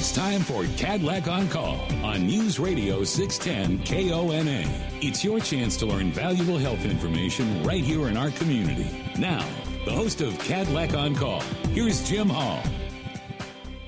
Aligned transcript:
It's 0.00 0.12
time 0.12 0.40
for 0.40 0.62
Kadlec 0.62 1.30
on 1.30 1.46
Call 1.50 1.78
on 2.02 2.26
News 2.26 2.58
Radio 2.58 3.04
610 3.04 3.84
KONA. 3.84 4.64
It's 5.02 5.22
your 5.22 5.40
chance 5.40 5.76
to 5.76 5.84
learn 5.84 6.10
valuable 6.10 6.56
health 6.56 6.86
information 6.86 7.62
right 7.64 7.84
here 7.84 8.08
in 8.08 8.16
our 8.16 8.30
community. 8.30 8.88
Now, 9.18 9.46
the 9.84 9.92
host 9.92 10.22
of 10.22 10.32
Kadlec 10.38 10.98
on 10.98 11.14
Call, 11.14 11.42
here's 11.74 12.08
Jim 12.08 12.30
Hall. 12.30 12.62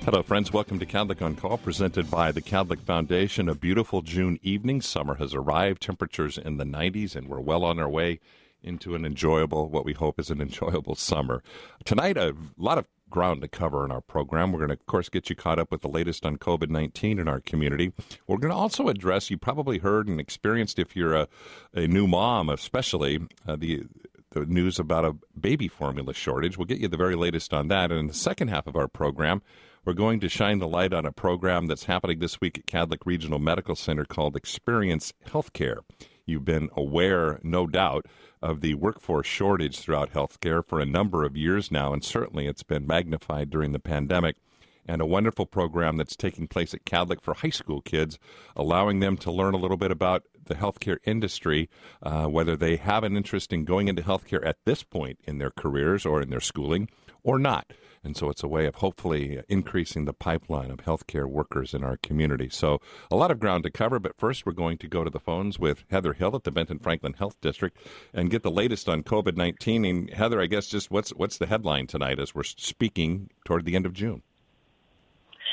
Hello, 0.05 0.23
friends. 0.23 0.53
Welcome 0.53 0.79
to 0.81 0.85
Kadlec 0.85 1.23
on 1.23 1.35
Call, 1.35 1.57
presented 1.57 2.11
by 2.11 2.31
the 2.31 2.43
Kadlec 2.43 2.81
Foundation. 2.81 3.49
A 3.49 3.55
beautiful 3.55 4.03
June 4.03 4.39
evening. 4.43 4.83
Summer 4.83 5.15
has 5.15 5.33
arrived, 5.33 5.81
temperatures 5.81 6.37
in 6.37 6.59
the 6.59 6.65
90s, 6.65 7.17
and 7.17 7.27
we're 7.27 7.41
well 7.41 7.65
on 7.65 7.79
our 7.79 7.89
way 7.89 8.21
into 8.63 8.95
an 8.95 9.07
enjoyable, 9.07 9.71
what 9.71 9.87
we 9.87 9.95
hope 9.95 10.21
is 10.21 10.31
an 10.31 10.41
enjoyable 10.43 10.95
summer. 10.95 11.43
Tonight, 11.87 12.19
a 12.19 12.35
lot 12.59 12.77
of 12.77 12.85
ground 13.13 13.43
to 13.43 13.49
cover 13.49 13.85
in 13.85 13.93
our 13.93 14.01
program. 14.01 14.51
We're 14.51 14.59
going 14.59 14.71
to, 14.71 14.75
of 14.75 14.87
course, 14.87 15.09
get 15.09 15.31
you 15.31 15.37
caught 15.37 15.61
up 15.61 15.71
with 15.71 15.83
the 15.83 15.89
latest 15.89 16.27
on 16.27 16.39
COVID 16.39 16.71
19 16.71 17.21
in 17.21 17.29
our 17.29 17.41
community. 17.41 17.93
We're 18.27 18.39
going 18.39 18.51
to 18.51 18.57
also 18.57 18.89
address, 18.89 19.31
you 19.31 19.39
probably 19.39 19.79
heard 19.79 20.09
and 20.09 20.19
experienced 20.19 20.81
if 20.81 20.97
you're 20.97 21.15
a, 21.15 21.29
a 21.75 21.87
new 21.87 22.09
mom, 22.09 22.49
especially 22.49 23.21
uh, 23.47 23.55
the 23.55 23.85
the 24.33 24.47
news 24.47 24.79
about 24.79 25.05
a 25.05 25.15
baby 25.39 25.69
formula 25.69 26.15
shortage. 26.15 26.57
We'll 26.57 26.65
get 26.65 26.79
you 26.79 26.89
the 26.89 26.97
very 26.97 27.17
latest 27.17 27.53
on 27.53 27.69
that. 27.69 27.91
And 27.91 28.01
in 28.01 28.07
the 28.07 28.15
second 28.15 28.49
half 28.49 28.67
of 28.67 28.77
our 28.77 28.89
program, 28.89 29.43
we're 29.85 29.93
going 29.93 30.21
to 30.21 30.29
shine 30.29 30.59
the 30.59 30.69
light 30.69 30.95
on 30.95 31.05
a 31.05 31.13
program 31.13 31.67
that's 31.67 31.85
happening 31.85 32.19
this 32.19 32.41
week 32.41 32.59
at 32.59 32.67
Kadlec 32.67 33.01
Regional 33.05 33.39
Medical 33.39 33.77
Center 33.77 34.05
called 34.05 34.37
Experience 34.37 35.13
Healthcare. 35.27 35.81
You've 36.27 36.45
been 36.45 36.71
aware, 36.77 37.41
no 37.43 37.67
doubt, 37.67 38.07
of 38.41 38.61
the 38.61 38.75
workforce 38.75 39.27
shortage 39.27 39.79
throughout 39.79 40.13
healthcare 40.13 40.67
for 40.67 40.81
a 40.81 40.87
number 40.87 41.25
of 41.25 41.37
years 41.37 41.71
now, 41.71 41.93
and 41.93 42.05
certainly 42.05 42.47
it's 42.47 42.63
been 42.63 42.87
magnified 42.87 43.51
during 43.51 43.73
the 43.73 43.79
pandemic. 43.79 44.37
And 44.85 45.01
a 45.01 45.07
wonderful 45.07 45.47
program 45.47 45.97
that's 45.97 46.17
taking 46.17 46.49
place 46.49 46.75
at 46.75 46.85
Kadlec 46.85 47.21
for 47.21 47.35
high 47.35 47.51
school 47.51 47.81
kids, 47.81 48.19
allowing 48.57 48.99
them 48.99 49.17
to 49.19 49.31
learn 49.31 49.55
a 49.55 49.59
little 49.59 49.77
bit 49.77 49.93
about 49.93 50.25
the 50.47 50.57
healthcare 50.57 50.99
industry, 51.05 51.69
uh, 52.03 52.27
whether 52.27 52.57
they 52.57 52.77
have 52.77 53.05
an 53.05 53.17
interest 53.17 53.53
in 53.53 53.65
going 53.65 53.87
into 53.87 54.03
healthcare 54.03 54.45
at 54.45 54.57
this 54.65 54.83
point 54.83 55.21
in 55.25 55.39
their 55.39 55.53
careers 55.53 56.05
or 56.05 56.21
in 56.21 56.31
their 56.31 56.41
schooling 56.41 56.89
or 57.23 57.39
not. 57.39 57.73
And 58.05 58.17
so 58.17 58.29
it's 58.31 58.43
a 58.43 58.49
way 58.49 58.67
of 58.67 58.77
hopefully 58.77 59.43
increasing 59.49 60.05
the 60.05 60.13
pipeline 60.13 60.71
of 60.71 60.79
healthcare 60.79 61.27
workers 61.27 61.73
in 61.73 61.85
our 61.85 61.97
community. 61.97 62.49
So 62.51 62.81
a 63.11 63.17
lot 63.17 63.31
of 63.31 63.39
ground 63.39 63.65
to 63.65 63.71
cover, 63.71 63.99
but 64.01 64.19
first 64.19 64.45
we're 64.45 64.53
going 64.53 64.79
to 64.79 64.89
go 64.89 65.05
to 65.05 65.11
the 65.11 65.21
phones 65.21 65.59
with 65.59 65.85
Heather 65.91 66.13
Hill 66.13 66.35
at 66.35 66.45
the 66.45 66.51
Benton 66.51 66.79
Franklin 66.79 67.13
Health 67.13 67.41
District 67.41 67.77
and 68.13 68.31
get 68.31 68.43
the 68.43 68.51
latest 68.51 68.89
on 68.89 69.03
COVID 69.03 69.37
19. 69.37 69.85
And 69.85 70.11
Heather, 70.11 70.41
I 70.41 70.47
guess 70.47 70.67
just 70.67 70.91
what's, 70.91 71.11
what's 71.11 71.39
the 71.39 71.47
headline 71.47 71.87
tonight 71.87 72.19
as 72.19 72.35
we're 72.35 72.43
speaking 72.43 73.31
toward 73.45 73.65
the 73.65 73.77
end 73.77 73.87
of 73.87 73.93
June? 73.93 74.23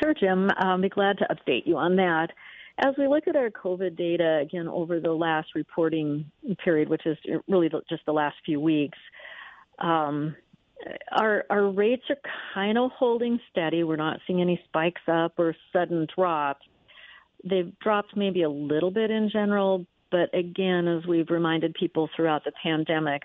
Sure, 0.02 0.14
Jim. 0.14 0.50
I'll 0.58 0.82
be 0.82 0.90
glad 0.90 1.18
to 1.20 1.28
update 1.28 1.68
you 1.68 1.78
on 1.78 1.96
that. 1.98 2.30
As 2.80 2.96
we 2.98 3.08
look 3.08 3.28
at 3.28 3.36
our 3.36 3.50
COVID 3.50 3.98
data 3.98 4.40
again 4.42 4.68
over 4.68 5.00
the 5.02 5.12
last 5.12 5.50
reporting 5.54 6.32
period, 6.64 6.88
which 6.88 7.06
is 7.06 7.18
really 7.48 7.70
just 7.90 8.06
the 8.06 8.14
last 8.14 8.38
few 8.46 8.60
weeks, 8.62 8.98
um, 9.80 10.36
our 11.12 11.46
our 11.50 11.70
rates 11.70 12.04
are 12.10 12.18
kind 12.54 12.78
of 12.78 12.92
holding 12.92 13.40
steady. 13.52 13.84
We're 13.84 13.96
not 13.96 14.20
seeing 14.26 14.42
any 14.42 14.62
spikes 14.68 15.02
up 15.08 15.34
or 15.38 15.56
sudden 15.74 16.08
drops. 16.16 16.66
They've 17.44 17.78
dropped 17.80 18.16
maybe 18.16 18.44
a 18.44 18.50
little 18.50 18.92
bit 18.92 19.12
in 19.12 19.30
general, 19.32 19.86
but 20.12 20.34
again, 20.34 20.88
as 20.88 21.06
we've 21.06 21.30
reminded 21.30 21.74
people 21.74 22.10
throughout 22.16 22.44
the 22.44 22.52
pandemic, 22.62 23.24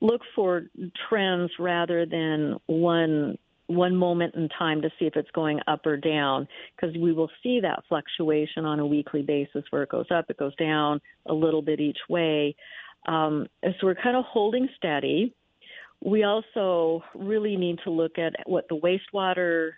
look 0.00 0.20
for 0.34 0.66
trends 1.08 1.50
rather 1.58 2.06
than 2.06 2.58
one 2.66 3.38
one 3.66 3.96
moment 3.96 4.34
in 4.34 4.48
time 4.50 4.82
to 4.82 4.90
see 4.98 5.06
if 5.06 5.16
it's 5.16 5.30
going 5.30 5.58
up 5.66 5.86
or 5.86 5.96
down 5.96 6.46
because 6.76 6.94
we 6.96 7.12
will 7.12 7.30
see 7.42 7.60
that 7.60 7.82
fluctuation 7.88 8.66
on 8.66 8.78
a 8.78 8.86
weekly 8.86 9.22
basis 9.22 9.64
where 9.70 9.82
it 9.82 9.88
goes 9.88 10.06
up, 10.10 10.26
it 10.28 10.36
goes 10.36 10.54
down 10.56 11.00
a 11.26 11.32
little 11.32 11.62
bit 11.62 11.80
each 11.80 11.98
way. 12.08 12.54
Um, 13.06 13.46
so 13.62 13.72
we're 13.86 13.94
kind 13.94 14.16
of 14.16 14.24
holding 14.26 14.68
steady. 14.76 15.34
We 16.02 16.24
also 16.24 17.02
really 17.14 17.56
need 17.56 17.78
to 17.84 17.90
look 17.90 18.18
at 18.18 18.34
what 18.46 18.68
the 18.68 18.76
wastewater 18.76 19.72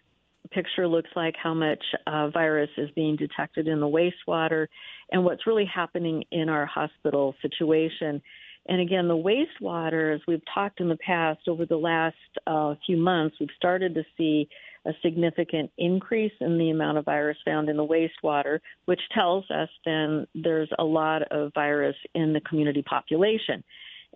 picture 0.50 0.86
looks 0.86 1.10
like, 1.16 1.34
how 1.40 1.54
much 1.54 1.82
uh, 2.06 2.28
virus 2.30 2.70
is 2.76 2.90
being 2.94 3.16
detected 3.16 3.68
in 3.68 3.80
the 3.80 3.86
wastewater, 3.86 4.66
and 5.10 5.24
what's 5.24 5.46
really 5.46 5.66
happening 5.72 6.24
in 6.30 6.48
our 6.48 6.66
hospital 6.66 7.34
situation. 7.42 8.22
And 8.68 8.80
again, 8.80 9.06
the 9.06 9.14
wastewater, 9.14 10.14
as 10.14 10.20
we've 10.26 10.42
talked 10.52 10.80
in 10.80 10.88
the 10.88 10.96
past 10.96 11.40
over 11.48 11.66
the 11.66 11.76
last 11.76 12.16
uh, 12.46 12.74
few 12.84 12.96
months, 12.96 13.36
we've 13.38 13.48
started 13.56 13.94
to 13.94 14.02
see 14.16 14.48
a 14.84 14.90
significant 15.02 15.70
increase 15.78 16.32
in 16.40 16.58
the 16.58 16.70
amount 16.70 16.98
of 16.98 17.04
virus 17.04 17.36
found 17.44 17.68
in 17.68 17.76
the 17.76 17.86
wastewater, 17.86 18.60
which 18.86 19.00
tells 19.12 19.44
us 19.50 19.68
then 19.84 20.26
there's 20.34 20.70
a 20.78 20.84
lot 20.84 21.22
of 21.30 21.52
virus 21.54 21.96
in 22.14 22.32
the 22.32 22.40
community 22.40 22.82
population 22.82 23.62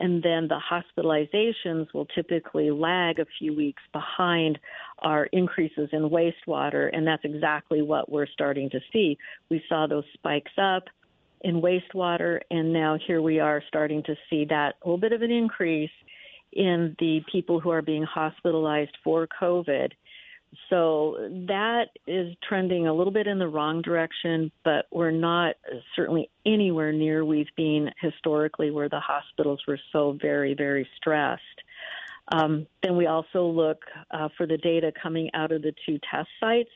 and 0.01 0.23
then 0.23 0.49
the 0.49 0.59
hospitalizations 0.59 1.93
will 1.93 2.07
typically 2.07 2.71
lag 2.71 3.19
a 3.19 3.27
few 3.39 3.55
weeks 3.55 3.83
behind 3.93 4.59
our 5.01 5.27
increases 5.27 5.91
in 5.93 6.09
wastewater, 6.09 6.89
and 6.93 7.07
that's 7.07 7.25
exactly 7.25 7.83
what 7.83 8.11
we're 8.11 8.27
starting 8.27 8.71
to 8.71 8.81
see. 8.93 9.17
We 9.51 9.63
saw 9.69 9.87
those 9.87 10.05
spikes 10.15 10.53
up 10.61 10.85
in 11.43 11.61
wastewater, 11.61 12.41
and 12.51 12.73
now 12.73 12.99
here 13.07 13.23
we 13.23 13.41
are 13.41 13.63
starting 13.69 14.03
to 14.05 14.17
see 14.29 14.47
that 14.47 14.77
little 14.85 14.99
bit 14.99 15.13
of 15.13 15.23
an 15.23 15.31
increase 15.31 15.91
in 16.53 16.97
the 16.99 17.21
people 17.31 17.61
who 17.61 17.71
are 17.71 17.83
being 17.83 18.03
hospitalized 18.03 18.97
for 19.05 19.29
COVID. 19.41 19.93
So 20.69 21.17
that 21.47 21.87
is 22.07 22.35
trending 22.49 22.87
a 22.87 22.95
little 22.95 23.13
bit 23.13 23.27
in 23.27 23.39
the 23.39 23.49
wrong 23.49 23.83
direction, 23.83 24.51
but 24.65 24.87
we're 24.91 25.11
not 25.11 25.55
certainly 25.95 26.29
anywhere 26.45 26.93
near 26.93 27.25
we've 27.25 27.55
been 27.57 27.91
historically 28.01 28.71
where 28.71 28.89
the 28.89 29.01
hospitals 29.01 29.61
were 29.69 29.79
so 29.93 30.17
very, 30.21 30.55
very 30.55 30.89
stressed. 30.97 31.43
Um, 32.33 32.67
then 32.83 32.97
we 32.97 33.07
also 33.07 33.47
look 33.47 33.83
uh, 34.11 34.29
for 34.37 34.47
the 34.47 34.59
data 34.59 34.93
coming 35.01 35.31
out 35.35 35.53
of 35.53 35.63
the 35.63 35.75
two 35.87 35.99
test 36.11 36.29
sites, 36.41 36.71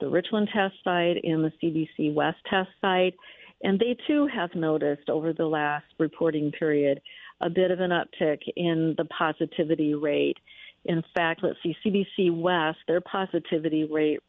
the 0.00 0.08
Richland 0.08 0.48
test 0.52 0.74
site 0.84 1.16
and 1.24 1.44
the 1.44 1.52
CDC 1.62 2.12
West 2.14 2.38
test 2.48 2.70
site. 2.80 3.14
And 3.62 3.78
they 3.78 3.96
too 4.06 4.26
have 4.32 4.54
noticed 4.54 5.08
over 5.08 5.32
the 5.32 5.46
last 5.46 5.86
reporting 5.98 6.52
period 6.52 7.00
a 7.40 7.50
bit 7.50 7.70
of 7.70 7.80
an 7.80 7.90
uptick 7.90 8.40
in 8.56 8.94
the 8.96 9.04
positivity 9.06 9.94
rate. 9.94 10.36
In 10.84 11.02
fact, 11.14 11.42
let's 11.42 11.58
see, 11.62 11.76
CDC 11.84 12.34
West, 12.34 12.78
their 12.86 13.00
positivity 13.00 13.84
rate 13.84 14.20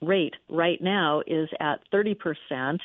rate 0.00 0.34
right 0.48 0.80
now 0.80 1.22
is 1.26 1.48
at 1.60 1.80
30%. 1.92 2.78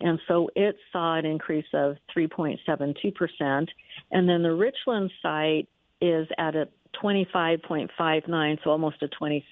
And 0.00 0.18
so 0.26 0.50
it 0.56 0.76
saw 0.92 1.16
an 1.16 1.26
increase 1.26 1.66
of 1.74 1.96
3.72%. 2.16 3.68
And 4.10 4.28
then 4.28 4.42
the 4.42 4.54
Richland 4.54 5.10
site 5.22 5.68
is 6.00 6.26
at 6.38 6.56
a 6.56 6.68
25.59, 7.02 8.58
so 8.62 8.70
almost 8.70 9.02
a 9.02 9.08
26% 9.08 9.42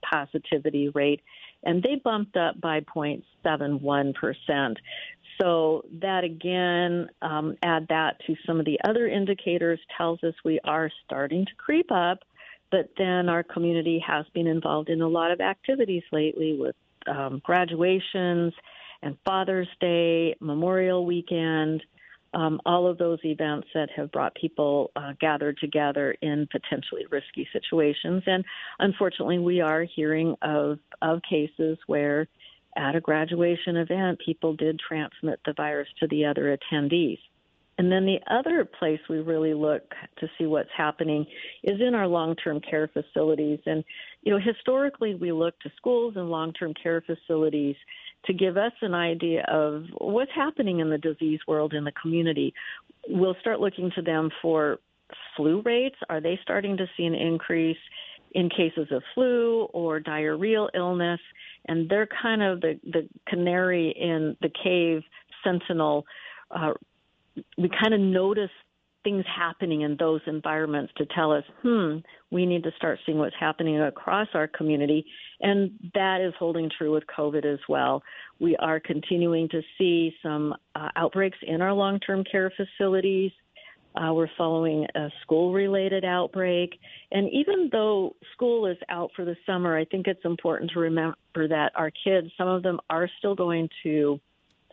positivity 0.00 0.88
rate. 0.88 1.20
And 1.64 1.82
they 1.82 1.96
bumped 2.02 2.36
up 2.36 2.60
by 2.60 2.80
0.71%. 2.80 4.76
So 5.40 5.84
that 6.00 6.24
again, 6.24 7.08
um, 7.22 7.56
add 7.62 7.86
that 7.88 8.16
to 8.26 8.34
some 8.46 8.58
of 8.58 8.66
the 8.66 8.78
other 8.88 9.06
indicators, 9.06 9.78
tells 9.96 10.22
us 10.24 10.34
we 10.44 10.58
are 10.64 10.90
starting 11.04 11.44
to 11.46 11.52
creep 11.56 11.90
up. 11.92 12.18
But 12.70 12.90
then 12.98 13.28
our 13.28 13.42
community 13.42 14.02
has 14.06 14.26
been 14.34 14.46
involved 14.46 14.90
in 14.90 15.00
a 15.00 15.08
lot 15.08 15.30
of 15.30 15.40
activities 15.40 16.02
lately 16.12 16.56
with 16.58 16.76
um, 17.06 17.40
graduations 17.42 18.52
and 19.02 19.16
Father's 19.24 19.68
Day, 19.80 20.34
Memorial 20.40 21.06
Weekend, 21.06 21.82
um, 22.34 22.60
all 22.66 22.86
of 22.86 22.98
those 22.98 23.18
events 23.24 23.68
that 23.74 23.88
have 23.96 24.12
brought 24.12 24.34
people 24.34 24.90
uh, 24.96 25.12
gathered 25.20 25.56
together 25.58 26.14
in 26.20 26.46
potentially 26.50 27.06
risky 27.10 27.48
situations. 27.52 28.22
And 28.26 28.44
unfortunately, 28.78 29.38
we 29.38 29.60
are 29.60 29.82
hearing 29.82 30.36
of, 30.42 30.78
of 31.00 31.20
cases 31.28 31.78
where 31.86 32.28
at 32.78 32.94
a 32.94 33.00
graduation 33.00 33.76
event, 33.76 34.20
people 34.24 34.54
did 34.54 34.78
transmit 34.78 35.40
the 35.44 35.52
virus 35.52 35.88
to 36.00 36.06
the 36.06 36.24
other 36.24 36.56
attendees. 36.56 37.18
And 37.76 37.92
then 37.92 38.06
the 38.06 38.18
other 38.28 38.64
place 38.64 38.98
we 39.08 39.18
really 39.18 39.54
look 39.54 39.82
to 40.18 40.28
see 40.36 40.46
what's 40.46 40.70
happening 40.76 41.24
is 41.62 41.80
in 41.80 41.94
our 41.94 42.08
long-term 42.08 42.60
care 42.60 42.88
facilities. 42.88 43.60
And, 43.66 43.84
you 44.22 44.32
know, 44.32 44.40
historically 44.40 45.14
we 45.14 45.30
look 45.30 45.58
to 45.60 45.70
schools 45.76 46.14
and 46.16 46.28
long-term 46.28 46.74
care 46.82 47.00
facilities 47.02 47.76
to 48.24 48.32
give 48.32 48.56
us 48.56 48.72
an 48.82 48.94
idea 48.94 49.44
of 49.48 49.84
what's 49.98 50.32
happening 50.34 50.80
in 50.80 50.90
the 50.90 50.98
disease 50.98 51.38
world 51.46 51.72
in 51.72 51.84
the 51.84 51.92
community. 51.92 52.52
We'll 53.08 53.36
start 53.40 53.60
looking 53.60 53.92
to 53.94 54.02
them 54.02 54.30
for 54.42 54.78
flu 55.36 55.62
rates. 55.64 55.96
Are 56.10 56.20
they 56.20 56.38
starting 56.42 56.76
to 56.78 56.86
see 56.96 57.04
an 57.04 57.14
increase 57.14 57.78
in 58.32 58.50
cases 58.50 58.88
of 58.90 59.02
flu 59.14 59.68
or 59.72 60.00
diarrheal 60.00 60.68
illness? 60.74 61.20
And 61.68 61.88
they're 61.88 62.08
kind 62.22 62.42
of 62.42 62.60
the, 62.60 62.80
the 62.84 63.08
canary 63.28 63.90
in 63.90 64.36
the 64.40 64.50
cave 64.62 65.02
sentinel. 65.44 66.04
Uh, 66.50 66.72
we 67.56 67.68
kind 67.68 67.94
of 67.94 68.00
notice 68.00 68.50
things 69.04 69.24
happening 69.34 69.82
in 69.82 69.96
those 69.98 70.20
environments 70.26 70.92
to 70.96 71.06
tell 71.06 71.32
us, 71.32 71.44
hmm, 71.62 71.98
we 72.30 72.44
need 72.44 72.62
to 72.64 72.70
start 72.76 72.98
seeing 73.06 73.18
what's 73.18 73.36
happening 73.38 73.80
across 73.80 74.28
our 74.34 74.48
community. 74.48 75.04
And 75.40 75.70
that 75.94 76.20
is 76.20 76.34
holding 76.38 76.70
true 76.76 76.92
with 76.92 77.04
COVID 77.06 77.44
as 77.44 77.60
well. 77.68 78.02
We 78.40 78.56
are 78.56 78.80
continuing 78.80 79.48
to 79.50 79.62
see 79.78 80.12
some 80.22 80.54
uh, 80.74 80.88
outbreaks 80.96 81.38
in 81.42 81.62
our 81.62 81.72
long 81.72 82.00
term 82.00 82.24
care 82.30 82.52
facilities. 82.56 83.30
Uh, 83.98 84.12
we're 84.12 84.28
following 84.38 84.86
a 84.94 85.08
school 85.22 85.52
related 85.52 86.04
outbreak. 86.04 86.70
And 87.10 87.28
even 87.32 87.68
though 87.72 88.14
school 88.32 88.66
is 88.66 88.76
out 88.88 89.10
for 89.16 89.24
the 89.24 89.34
summer, 89.44 89.76
I 89.76 89.84
think 89.84 90.06
it's 90.06 90.24
important 90.24 90.70
to 90.72 90.80
remember 90.80 91.16
that 91.34 91.72
our 91.74 91.90
kids, 92.04 92.28
some 92.38 92.48
of 92.48 92.62
them 92.62 92.78
are 92.88 93.10
still 93.18 93.34
going 93.34 93.68
to 93.82 94.20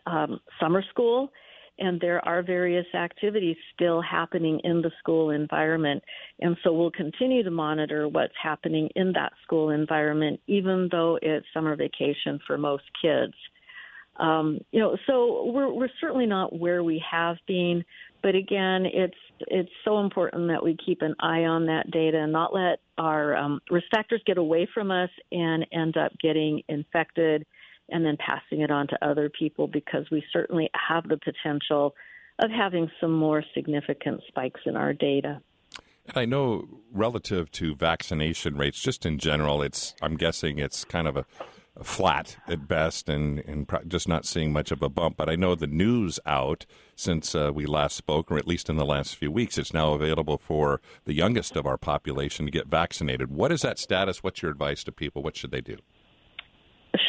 um, 0.06 0.38
summer 0.60 0.84
school 0.90 1.30
and 1.78 2.00
there 2.00 2.26
are 2.26 2.42
various 2.42 2.86
activities 2.94 3.56
still 3.74 4.00
happening 4.00 4.60
in 4.64 4.80
the 4.80 4.90
school 4.98 5.30
environment. 5.30 6.02
And 6.40 6.56
so 6.64 6.72
we'll 6.72 6.90
continue 6.90 7.42
to 7.42 7.50
monitor 7.50 8.08
what's 8.08 8.34
happening 8.42 8.88
in 8.96 9.12
that 9.12 9.32
school 9.44 9.70
environment, 9.70 10.40
even 10.46 10.88
though 10.90 11.18
it's 11.20 11.46
summer 11.52 11.76
vacation 11.76 12.40
for 12.46 12.56
most 12.56 12.84
kids. 13.00 13.34
Um, 14.18 14.60
you 14.70 14.80
know, 14.80 14.96
so 15.06 15.50
we're 15.52 15.70
we're 15.70 15.90
certainly 16.00 16.24
not 16.24 16.58
where 16.58 16.82
we 16.82 17.04
have 17.10 17.36
been, 17.46 17.84
but 18.26 18.34
again, 18.34 18.86
it's 18.86 19.14
it's 19.38 19.70
so 19.84 20.00
important 20.00 20.48
that 20.48 20.64
we 20.64 20.76
keep 20.84 21.00
an 21.00 21.14
eye 21.20 21.44
on 21.44 21.66
that 21.66 21.88
data 21.92 22.18
and 22.18 22.32
not 22.32 22.52
let 22.52 22.80
our 22.98 23.36
um, 23.36 23.60
risk 23.70 23.86
factors 23.94 24.20
get 24.26 24.36
away 24.36 24.66
from 24.74 24.90
us 24.90 25.10
and 25.30 25.64
end 25.72 25.96
up 25.96 26.10
getting 26.20 26.60
infected 26.68 27.46
and 27.88 28.04
then 28.04 28.16
passing 28.16 28.62
it 28.62 28.70
on 28.72 28.88
to 28.88 28.98
other 29.00 29.30
people 29.30 29.68
because 29.68 30.06
we 30.10 30.24
certainly 30.32 30.68
have 30.74 31.06
the 31.08 31.18
potential 31.18 31.94
of 32.40 32.50
having 32.50 32.90
some 33.00 33.12
more 33.12 33.44
significant 33.54 34.20
spikes 34.26 34.60
in 34.66 34.74
our 34.74 34.92
data. 34.92 35.40
And 36.08 36.18
I 36.18 36.24
know 36.24 36.66
relative 36.90 37.52
to 37.52 37.76
vaccination 37.76 38.56
rates, 38.56 38.82
just 38.82 39.06
in 39.06 39.20
general, 39.20 39.62
it's 39.62 39.94
I'm 40.02 40.16
guessing 40.16 40.58
it's 40.58 40.84
kind 40.84 41.06
of 41.06 41.16
a, 41.16 41.20
a 41.20 41.55
flat 41.82 42.36
at 42.48 42.66
best, 42.68 43.08
and 43.08 43.40
and 43.40 43.70
just 43.88 44.08
not 44.08 44.24
seeing 44.24 44.52
much 44.52 44.70
of 44.70 44.82
a 44.82 44.88
bump. 44.88 45.16
But 45.16 45.28
I 45.28 45.36
know 45.36 45.54
the 45.54 45.66
news 45.66 46.18
out 46.26 46.66
since 46.94 47.34
uh, 47.34 47.50
we 47.54 47.66
last 47.66 47.96
spoke, 47.96 48.30
or 48.30 48.38
at 48.38 48.46
least 48.46 48.68
in 48.68 48.76
the 48.76 48.84
last 48.84 49.16
few 49.16 49.30
weeks, 49.30 49.58
it's 49.58 49.74
now 49.74 49.92
available 49.92 50.38
for 50.38 50.80
the 51.04 51.14
youngest 51.14 51.56
of 51.56 51.66
our 51.66 51.76
population 51.76 52.46
to 52.46 52.50
get 52.50 52.66
vaccinated. 52.66 53.30
What 53.30 53.52
is 53.52 53.62
that 53.62 53.78
status? 53.78 54.22
What's 54.22 54.42
your 54.42 54.50
advice 54.50 54.82
to 54.84 54.92
people? 54.92 55.22
What 55.22 55.36
should 55.36 55.50
they 55.50 55.60
do? 55.60 55.78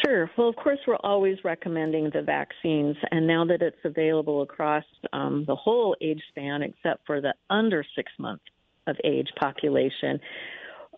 Sure. 0.04 0.30
Well, 0.36 0.48
of 0.48 0.56
course, 0.56 0.78
we're 0.86 0.96
always 0.96 1.38
recommending 1.44 2.10
the 2.12 2.22
vaccines, 2.22 2.96
and 3.10 3.26
now 3.26 3.44
that 3.46 3.62
it's 3.62 3.78
available 3.84 4.42
across 4.42 4.84
um, 5.12 5.44
the 5.46 5.56
whole 5.56 5.96
age 6.00 6.22
span, 6.28 6.62
except 6.62 7.06
for 7.06 7.20
the 7.20 7.34
under 7.48 7.84
six 7.96 8.12
months 8.18 8.44
of 8.86 8.96
age 9.04 9.28
population, 9.38 10.20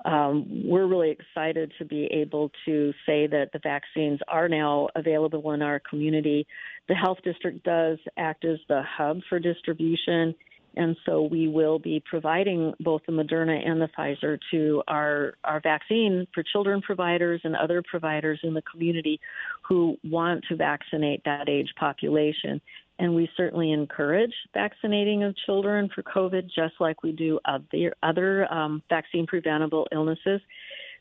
um, 0.05 0.47
we're 0.65 0.87
really 0.87 1.11
excited 1.11 1.73
to 1.79 1.85
be 1.85 2.07
able 2.07 2.51
to 2.65 2.93
say 3.07 3.27
that 3.27 3.51
the 3.53 3.61
vaccines 3.63 4.21
are 4.29 4.49
now 4.49 4.89
available 4.95 5.53
in 5.53 5.63
our 5.63 5.81
community. 5.81 6.47
The 6.89 6.95
health 6.95 7.19
district 7.25 7.65
does 7.65 7.99
act 8.17 8.45
as 8.45 8.59
the 8.69 8.83
hub 8.97 9.21
for 9.29 9.39
distribution 9.39 10.35
and 10.77 10.97
so 11.05 11.23
we 11.23 11.49
will 11.49 11.79
be 11.79 12.03
providing 12.09 12.73
both 12.81 13.03
the 13.07 13.13
Moderna 13.13 13.67
and 13.67 13.81
the 13.81 13.89
Pfizer 13.99 14.39
to 14.53 14.83
our, 14.87 15.35
our 15.45 15.61
vaccine 15.61 16.27
for 16.33 16.43
children 16.43 16.81
providers 16.81 17.41
and 17.45 17.57
other 17.57 17.83
providers 17.83 18.39
in 18.43 18.55
the 18.55 18.63
community 18.63 19.21
who 19.69 19.97
want 20.05 20.45
to 20.49 20.57
vaccinate 20.57 21.23
that 21.25 21.49
age 21.49 21.73
population. 21.79 22.61
And 23.01 23.15
we 23.15 23.31
certainly 23.35 23.73
encourage 23.73 24.35
vaccinating 24.53 25.25
of 25.25 25.35
children 25.47 25.89
for 25.95 26.03
COVID, 26.03 26.51
just 26.55 26.75
like 26.81 27.03
we 27.03 27.13
do 27.13 27.41
other, 27.47 27.95
other 28.03 28.53
um, 28.53 28.83
vaccine 28.91 29.27
preventable 29.27 29.89
illnesses. 29.91 30.43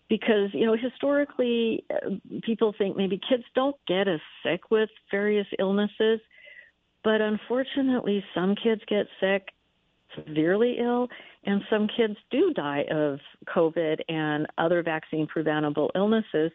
Because, 0.08 0.50
you 0.54 0.66
know, 0.66 0.78
historically, 0.78 1.84
uh, 1.94 2.12
people 2.42 2.74
think 2.78 2.96
maybe 2.96 3.20
kids 3.30 3.44
don't 3.54 3.76
get 3.86 4.08
as 4.08 4.22
sick 4.44 4.72
with 4.72 4.90
various 5.12 5.46
illnesses. 5.60 6.22
But 7.04 7.20
unfortunately, 7.20 8.24
some 8.34 8.56
kids 8.56 8.82
get 8.88 9.06
sick 9.20 9.50
severely 10.16 10.78
ill, 10.80 11.10
and 11.44 11.62
some 11.70 11.88
kids 11.96 12.16
do 12.32 12.54
die 12.54 12.86
of 12.90 13.20
COVID 13.54 14.00
and 14.08 14.48
other 14.58 14.82
vaccine 14.84 15.28
preventable 15.28 15.92
illnesses. 15.96 16.52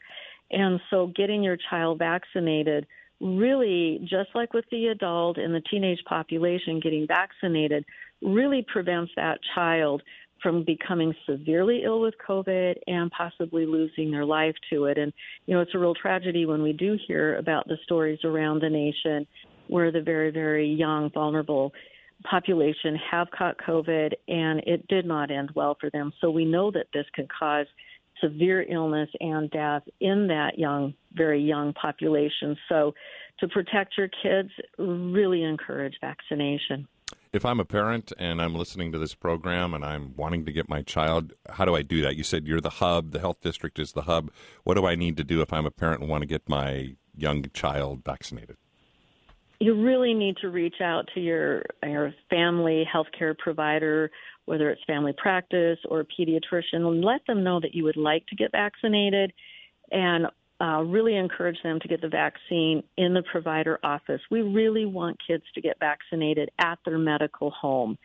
And 0.50 0.80
so, 0.90 1.12
getting 1.14 1.42
your 1.42 1.58
child 1.70 1.98
vaccinated 1.98 2.86
really, 3.20 4.00
just 4.02 4.30
like 4.34 4.52
with 4.52 4.64
the 4.70 4.88
adult 4.88 5.38
and 5.38 5.54
the 5.54 5.62
teenage 5.70 6.02
population, 6.06 6.80
getting 6.80 7.06
vaccinated 7.06 7.84
really 8.22 8.64
prevents 8.70 9.12
that 9.16 9.38
child 9.54 10.02
from 10.42 10.62
becoming 10.64 11.14
severely 11.26 11.82
ill 11.84 12.00
with 12.00 12.14
COVID 12.26 12.74
and 12.86 13.10
possibly 13.10 13.64
losing 13.64 14.10
their 14.10 14.26
life 14.26 14.54
to 14.70 14.84
it. 14.84 14.98
And, 14.98 15.12
you 15.46 15.54
know, 15.54 15.60
it's 15.60 15.74
a 15.74 15.78
real 15.78 15.94
tragedy 15.94 16.44
when 16.44 16.62
we 16.62 16.72
do 16.72 16.98
hear 17.06 17.36
about 17.38 17.66
the 17.66 17.78
stories 17.84 18.18
around 18.24 18.60
the 18.60 18.68
nation 18.68 19.26
where 19.68 19.90
the 19.90 20.02
very, 20.02 20.30
very 20.30 20.68
young, 20.68 21.10
vulnerable 21.10 21.72
population 22.24 22.98
have 23.10 23.30
caught 23.30 23.56
COVID, 23.58 24.12
and 24.28 24.60
it 24.66 24.86
did 24.88 25.06
not 25.06 25.30
end 25.30 25.50
well 25.54 25.76
for 25.80 25.88
them. 25.90 26.12
So 26.20 26.30
we 26.30 26.44
know 26.44 26.70
that 26.70 26.88
this 26.92 27.06
can 27.14 27.26
cause 27.26 27.66
severe 28.20 28.62
illness 28.62 29.08
and 29.20 29.50
death 29.50 29.82
in 30.00 30.26
that 30.28 30.58
young, 30.58 30.94
very 31.14 31.40
young 31.40 31.72
population. 31.72 32.56
So 32.68 32.94
to 33.40 33.48
protect 33.48 33.96
your 33.96 34.08
kids, 34.08 34.50
really 34.78 35.42
encourage 35.42 35.94
vaccination. 36.00 36.88
If 37.32 37.44
I'm 37.44 37.58
a 37.58 37.64
parent 37.64 38.12
and 38.18 38.40
I'm 38.40 38.54
listening 38.54 38.92
to 38.92 38.98
this 38.98 39.14
program 39.14 39.74
and 39.74 39.84
I'm 39.84 40.14
wanting 40.16 40.44
to 40.46 40.52
get 40.52 40.68
my 40.68 40.82
child, 40.82 41.32
how 41.50 41.64
do 41.64 41.74
I 41.74 41.82
do 41.82 42.00
that? 42.02 42.16
You 42.16 42.22
said 42.22 42.46
you're 42.46 42.60
the 42.60 42.70
hub, 42.70 43.10
the 43.10 43.18
health 43.18 43.40
district 43.40 43.78
is 43.78 43.92
the 43.92 44.02
hub. 44.02 44.30
What 44.62 44.74
do 44.74 44.86
I 44.86 44.94
need 44.94 45.16
to 45.16 45.24
do 45.24 45.42
if 45.42 45.52
I'm 45.52 45.66
a 45.66 45.70
parent 45.70 46.00
and 46.00 46.08
want 46.08 46.22
to 46.22 46.26
get 46.26 46.48
my 46.48 46.94
young 47.16 47.44
child 47.52 48.02
vaccinated? 48.04 48.56
you 49.60 49.74
really 49.82 50.14
need 50.14 50.36
to 50.38 50.50
reach 50.50 50.80
out 50.82 51.08
to 51.14 51.20
your 51.20 51.62
your 51.82 52.12
family 52.28 52.86
healthcare 52.92 53.36
provider, 53.36 54.10
whether 54.44 54.70
it's 54.70 54.82
family 54.86 55.14
practice 55.16 55.78
or 55.88 56.00
a 56.00 56.04
pediatrician, 56.04 56.74
and 56.74 57.02
let 57.02 57.26
them 57.26 57.42
know 57.42 57.60
that 57.60 57.74
you 57.74 57.84
would 57.84 57.96
like 57.96 58.26
to 58.26 58.36
get 58.36 58.52
vaccinated, 58.52 59.32
and 59.90 60.26
uh, 60.60 60.82
really 60.82 61.16
encourage 61.16 61.60
them 61.62 61.80
to 61.80 61.88
get 61.88 62.00
the 62.00 62.08
vaccine 62.08 62.82
in 62.96 63.14
the 63.14 63.22
provider 63.22 63.78
office. 63.82 64.20
We 64.30 64.42
really 64.42 64.86
want 64.86 65.18
kids 65.26 65.44
to 65.54 65.60
get 65.60 65.78
vaccinated 65.80 66.50
at 66.58 66.78
their 66.84 66.98
medical 66.98 67.50
home. 67.50 67.98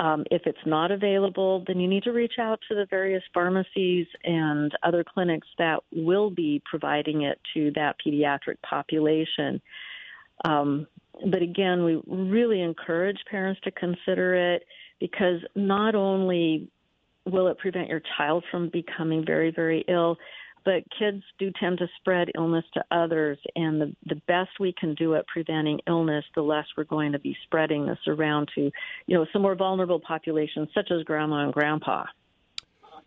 Um, 0.00 0.24
if 0.30 0.42
it's 0.46 0.58
not 0.64 0.92
available, 0.92 1.64
then 1.66 1.80
you 1.80 1.88
need 1.88 2.04
to 2.04 2.12
reach 2.12 2.34
out 2.38 2.60
to 2.68 2.74
the 2.74 2.86
various 2.88 3.22
pharmacies 3.34 4.06
and 4.24 4.72
other 4.82 5.04
clinics 5.04 5.48
that 5.58 5.80
will 5.92 6.30
be 6.30 6.62
providing 6.64 7.22
it 7.22 7.40
to 7.54 7.72
that 7.74 7.96
pediatric 8.04 8.62
population. 8.62 9.60
Um, 10.44 10.86
but 11.30 11.42
again, 11.42 11.84
we 11.84 12.00
really 12.06 12.62
encourage 12.62 13.18
parents 13.28 13.60
to 13.64 13.72
consider 13.72 14.54
it 14.54 14.64
because 15.00 15.40
not 15.56 15.96
only 15.96 16.68
will 17.26 17.48
it 17.48 17.58
prevent 17.58 17.88
your 17.88 18.02
child 18.16 18.44
from 18.50 18.68
becoming 18.68 19.24
very, 19.26 19.50
very 19.50 19.84
ill, 19.88 20.16
but 20.68 20.84
kids 20.98 21.22
do 21.38 21.50
tend 21.58 21.78
to 21.78 21.86
spread 21.98 22.28
illness 22.36 22.64
to 22.74 22.84
others. 22.90 23.38
And 23.56 23.80
the, 23.80 23.96
the 24.04 24.20
best 24.28 24.50
we 24.60 24.74
can 24.78 24.94
do 24.96 25.14
at 25.14 25.26
preventing 25.26 25.80
illness, 25.86 26.26
the 26.34 26.42
less 26.42 26.66
we're 26.76 26.84
going 26.84 27.12
to 27.12 27.18
be 27.18 27.34
spreading 27.44 27.86
this 27.86 27.96
around 28.06 28.50
to, 28.54 28.70
you 29.06 29.16
know, 29.16 29.24
some 29.32 29.40
more 29.40 29.54
vulnerable 29.54 29.98
populations 29.98 30.68
such 30.74 30.90
as 30.90 31.04
grandma 31.04 31.44
and 31.44 31.54
grandpa. 31.54 32.04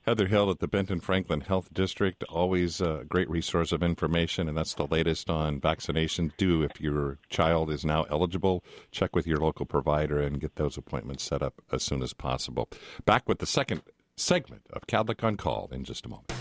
Heather 0.08 0.26
Hill 0.26 0.50
at 0.50 0.58
the 0.58 0.68
Benton 0.68 1.02
Franklin 1.02 1.42
Health 1.42 1.72
District, 1.72 2.24
always 2.24 2.82
a 2.82 3.06
great 3.08 3.30
resource 3.30 3.72
of 3.72 3.84
information, 3.84 4.50
and 4.50 4.58
that's 4.58 4.74
the 4.74 4.88
latest 4.88 5.30
on 5.30 5.60
vaccination. 5.60 6.34
Do, 6.38 6.64
if 6.64 6.82
your 6.82 7.20
child 7.30 7.70
is 7.70 7.86
now 7.86 8.06
eligible, 8.10 8.64
check 8.90 9.16
with 9.16 9.28
your 9.28 9.38
local 9.38 9.68
provider 9.68 10.20
and 10.20 10.42
get 10.42 10.56
those 10.56 10.78
appointments 10.78 11.26
set 11.26 11.44
up 11.44 11.62
as 11.72 11.84
soon 11.84 12.02
as 12.02 12.14
possible. 12.14 12.68
Back 13.06 13.30
with 13.30 13.38
the 13.38 13.46
second 13.46 13.84
segment 14.16 14.64
of 14.74 14.88
Kadlec 14.88 15.24
on 15.24 15.38
Call 15.38 15.70
in 15.72 15.84
just 15.84 16.08
a 16.08 16.10
moment. 16.10 16.32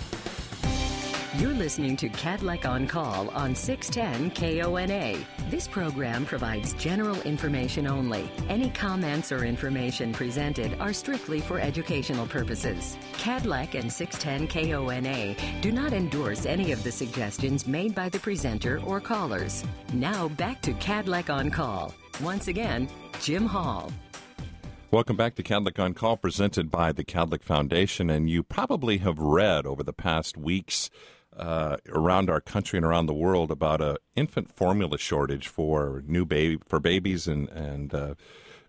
You're 1.38 1.54
listening 1.54 1.96
to 1.98 2.08
Kadlec 2.08 2.68
on 2.68 2.88
Call 2.88 3.28
on 3.28 3.54
610 3.54 4.32
KONA. 4.32 5.24
This 5.48 5.68
program 5.68 6.26
provides 6.26 6.72
general 6.72 7.22
information 7.22 7.86
only. 7.86 8.28
Any 8.48 8.68
comments 8.70 9.30
or 9.30 9.44
information 9.44 10.12
presented 10.12 10.76
are 10.80 10.92
strictly 10.92 11.40
for 11.40 11.60
educational 11.60 12.26
purposes. 12.26 12.98
Kadlec 13.12 13.78
and 13.78 13.92
610 13.92 14.48
KONA 14.48 15.60
do 15.60 15.70
not 15.70 15.92
endorse 15.92 16.46
any 16.46 16.72
of 16.72 16.82
the 16.82 16.90
suggestions 16.90 17.64
made 17.64 17.94
by 17.94 18.08
the 18.08 18.18
presenter 18.18 18.80
or 18.84 19.00
callers. 19.00 19.64
Now 19.92 20.30
back 20.30 20.60
to 20.62 20.72
Kadlec 20.72 21.32
on 21.32 21.48
Call. 21.48 21.94
Once 22.20 22.48
again, 22.48 22.88
Jim 23.20 23.46
Hall. 23.46 23.92
Welcome 24.90 25.14
back 25.14 25.36
to 25.36 25.44
Kadlec 25.44 25.78
on 25.78 25.94
Call, 25.94 26.16
presented 26.16 26.72
by 26.72 26.90
the 26.90 27.04
Kadlec 27.04 27.44
Foundation. 27.44 28.10
And 28.10 28.28
you 28.28 28.42
probably 28.42 28.98
have 28.98 29.20
read 29.20 29.64
over 29.64 29.84
the 29.84 29.92
past 29.92 30.36
weeks 30.36 30.90
uh, 31.40 31.78
around 31.88 32.30
our 32.30 32.40
country 32.40 32.76
and 32.76 32.86
around 32.86 33.06
the 33.06 33.14
world 33.14 33.50
about 33.50 33.80
a 33.80 33.98
infant 34.14 34.54
formula 34.54 34.98
shortage 34.98 35.48
for 35.48 36.02
new 36.06 36.24
baby 36.24 36.58
for 36.68 36.78
babies 36.78 37.26
and 37.26 37.48
and 37.48 37.94
uh, 37.94 38.14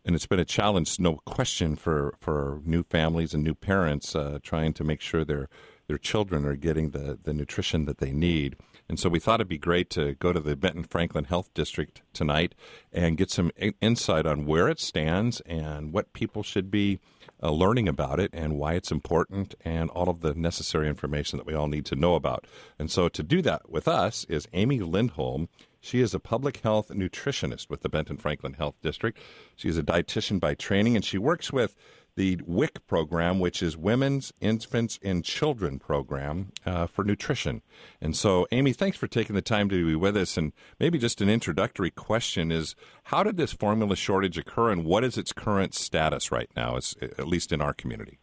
and 0.04 0.16
it's 0.16 0.26
been 0.26 0.40
a 0.40 0.46
challenge, 0.46 1.00
no 1.00 1.18
question, 1.26 1.76
for, 1.76 2.16
for 2.20 2.60
new 2.66 2.82
families 2.82 3.36
and 3.36 3.44
new 3.44 3.54
parents 3.54 4.16
uh, 4.16 4.40
trying 4.42 4.74
to 4.74 4.84
make 4.84 5.00
sure 5.00 5.24
their 5.24 5.48
their 5.88 5.98
children 5.98 6.46
are 6.46 6.56
getting 6.56 6.92
the, 6.92 7.20
the 7.22 7.34
nutrition 7.34 7.84
that 7.84 7.98
they 7.98 8.14
need. 8.14 8.56
And 8.88 8.98
so 8.98 9.10
we 9.10 9.20
thought 9.20 9.42
it'd 9.42 9.50
be 9.50 9.58
great 9.58 9.90
to 9.90 10.14
go 10.14 10.32
to 10.32 10.40
the 10.40 10.56
Benton 10.56 10.86
Franklin 10.86 11.26
Health 11.26 11.54
District 11.54 12.02
tonight 12.14 12.56
and 12.94 13.18
get 13.18 13.30
some 13.30 13.52
insight 13.82 14.26
on 14.26 14.46
where 14.46 14.70
it 14.70 14.80
stands 14.80 15.42
and 15.42 15.92
what 15.92 16.14
people 16.14 16.44
should 16.44 16.72
be 16.72 17.02
uh, 17.42 17.52
learning 17.52 17.88
about 17.88 18.20
it 18.20 18.30
and 18.34 18.58
why 18.58 18.74
it's 18.74 18.92
important 18.92 19.56
and 19.64 19.90
all 19.92 20.10
of 20.10 20.22
the 20.22 20.34
necessary 20.34 20.88
information 20.88 21.38
that 21.38 21.46
we 21.46 21.54
all 21.54 21.68
need 21.68 21.86
to 21.86 21.96
know 21.96 22.16
about. 22.16 22.46
And 22.78 22.90
so 22.92 23.10
to 23.10 23.24
do 23.24 23.42
that 23.42 23.70
with 23.70 23.88
us 23.88 24.26
is 24.30 24.48
Amy 24.54 24.80
Lindholm. 24.80 25.50
She 25.80 26.00
is 26.00 26.14
a 26.14 26.20
public 26.20 26.58
health 26.58 26.90
nutritionist 26.90 27.70
with 27.70 27.82
the 27.82 27.90
Benton 27.90 28.18
Franklin 28.18 28.54
Health 28.54 28.76
District. 28.84 29.18
She 29.56 29.68
is 29.68 29.78
a 29.78 29.84
dietitian 29.84 30.40
by 30.40 30.54
training, 30.54 30.96
and 30.96 31.04
she 31.04 31.18
works 31.18 31.52
with 31.52 31.76
the 32.16 32.40
WIC 32.46 32.86
program, 32.88 33.40
which 33.40 33.64
is 33.64 33.78
Women's 33.78 34.34
Infants 34.42 35.00
and 35.02 35.24
Children 35.24 35.80
program 35.80 36.52
uh, 36.66 36.88
for 36.88 37.04
nutrition. 37.04 37.62
And 38.02 38.16
so, 38.16 38.48
Amy, 38.52 38.74
thanks 38.74 38.98
for 38.98 39.08
taking 39.08 39.36
the 39.36 39.42
time 39.42 39.70
to 39.70 39.86
be 39.86 39.96
with 39.96 40.18
us. 40.18 40.38
And 40.38 40.54
maybe 40.80 40.98
just 40.98 41.22
an 41.22 41.30
introductory 41.30 41.92
question 41.92 42.52
is 42.52 42.76
how 43.06 43.24
did 43.24 43.38
this 43.38 43.54
formula 43.54 43.96
shortage 43.96 44.38
occur, 44.38 44.72
and 44.72 44.86
what 44.86 45.04
is 45.04 45.18
its 45.18 45.34
current 45.34 45.74
status 45.74 46.32
right 46.32 46.50
now, 46.56 46.78
at 46.78 47.28
least 47.28 47.52
in 47.52 47.62
our 47.62 47.74
community? 47.74 48.20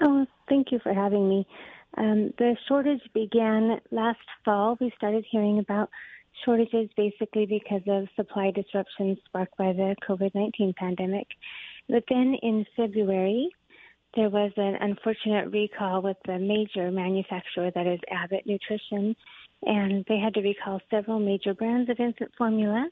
Oh, 0.00 0.26
thank 0.48 0.72
you 0.72 0.78
for 0.80 0.92
having 0.92 1.28
me. 1.28 1.46
Um, 1.96 2.32
the 2.38 2.56
shortage 2.68 3.02
began 3.12 3.80
last 3.90 4.20
fall. 4.44 4.78
We 4.80 4.92
started 4.96 5.24
hearing 5.30 5.58
about 5.58 5.90
shortages 6.44 6.88
basically 6.96 7.46
because 7.46 7.82
of 7.86 8.08
supply 8.16 8.50
disruptions 8.50 9.18
sparked 9.26 9.56
by 9.56 9.72
the 9.72 9.94
COVID 10.08 10.34
19 10.34 10.74
pandemic. 10.76 11.26
But 11.92 12.04
then 12.08 12.36
in 12.42 12.64
February, 12.74 13.50
there 14.16 14.30
was 14.30 14.50
an 14.56 14.76
unfortunate 14.80 15.52
recall 15.52 16.00
with 16.00 16.16
the 16.24 16.38
major 16.38 16.90
manufacturer 16.90 17.70
that 17.70 17.86
is 17.86 18.00
Abbott 18.10 18.46
Nutrition, 18.46 19.14
and 19.64 20.02
they 20.08 20.16
had 20.16 20.32
to 20.34 20.40
recall 20.40 20.80
several 20.90 21.18
major 21.18 21.52
brands 21.52 21.90
of 21.90 22.00
infant 22.00 22.32
formula 22.38 22.88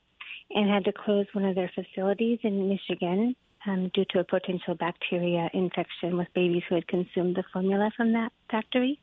and 0.50 0.68
had 0.68 0.84
to 0.84 0.92
close 0.92 1.24
one 1.32 1.46
of 1.46 1.54
their 1.54 1.70
facilities 1.74 2.40
in 2.42 2.68
Michigan 2.68 3.34
um, 3.66 3.90
due 3.94 4.04
to 4.10 4.18
a 4.18 4.24
potential 4.24 4.74
bacteria 4.74 5.48
infection 5.54 6.18
with 6.18 6.28
babies 6.34 6.62
who 6.68 6.74
had 6.74 6.86
consumed 6.86 7.36
the 7.36 7.44
formula 7.54 7.90
from 7.96 8.12
that 8.12 8.32
factory. 8.50 9.00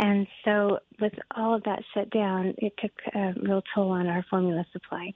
And 0.00 0.26
so, 0.44 0.80
with 1.00 1.14
all 1.36 1.54
of 1.54 1.62
that 1.64 1.84
shut 1.94 2.10
down, 2.10 2.54
it 2.58 2.72
took 2.78 2.92
a 3.14 3.32
real 3.40 3.62
toll 3.72 3.90
on 3.90 4.08
our 4.08 4.24
formula 4.28 4.66
supply. 4.72 5.14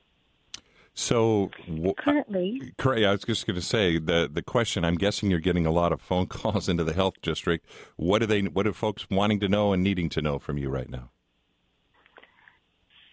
So 0.96 1.50
currently, 1.98 2.72
I 2.78 3.10
was 3.10 3.24
just 3.24 3.46
going 3.46 3.56
to 3.56 3.62
say 3.62 3.98
the 3.98 4.30
the 4.32 4.42
question. 4.42 4.84
I'm 4.84 4.94
guessing 4.94 5.28
you're 5.28 5.40
getting 5.40 5.66
a 5.66 5.72
lot 5.72 5.92
of 5.92 6.00
phone 6.00 6.26
calls 6.28 6.68
into 6.68 6.84
the 6.84 6.92
health 6.92 7.14
district. 7.20 7.66
What 7.96 8.22
are 8.22 8.26
they? 8.26 8.42
What 8.42 8.66
are 8.66 8.72
folks 8.72 9.08
wanting 9.10 9.40
to 9.40 9.48
know 9.48 9.72
and 9.72 9.82
needing 9.82 10.08
to 10.10 10.22
know 10.22 10.38
from 10.38 10.56
you 10.56 10.70
right 10.70 10.88
now? 10.88 11.10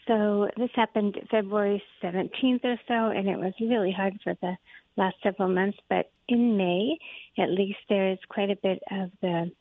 So 0.07 0.47
this 0.57 0.69
happened 0.75 1.17
February 1.31 1.81
17th 2.03 2.65
or 2.65 2.77
so, 2.87 2.93
and 2.93 3.27
it 3.27 3.37
was 3.37 3.53
really 3.59 3.91
hard 3.91 4.19
for 4.23 4.35
the 4.41 4.57
last 4.97 5.15
several 5.23 5.49
months. 5.49 5.77
But 5.89 6.11
in 6.27 6.57
May, 6.57 6.97
at 7.37 7.49
least, 7.49 7.79
there 7.89 8.11
is 8.11 8.19
quite 8.29 8.49
a 8.49 8.57
bit 8.57 8.79
of 8.91 9.11
the 9.21 9.51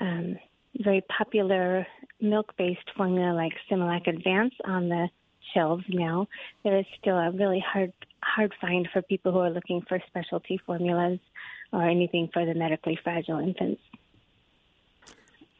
um, 0.00 0.36
very 0.76 1.02
popular 1.16 1.86
milk-based 2.20 2.90
formula 2.96 3.34
like 3.34 3.52
Similac 3.70 4.06
Advance 4.06 4.54
on 4.64 4.88
the 4.88 5.08
shelves 5.54 5.84
now. 5.88 6.26
There 6.64 6.78
is 6.78 6.86
still 7.00 7.16
a 7.16 7.30
really 7.30 7.64
hard 7.66 7.92
hard 8.22 8.52
find 8.60 8.88
for 8.92 9.02
people 9.02 9.32
who 9.32 9.38
are 9.38 9.50
looking 9.50 9.82
for 9.88 10.00
specialty 10.06 10.60
formulas 10.66 11.18
or 11.72 11.88
anything 11.88 12.28
for 12.32 12.44
the 12.44 12.54
medically 12.54 12.98
fragile 13.02 13.38
infants. 13.38 13.80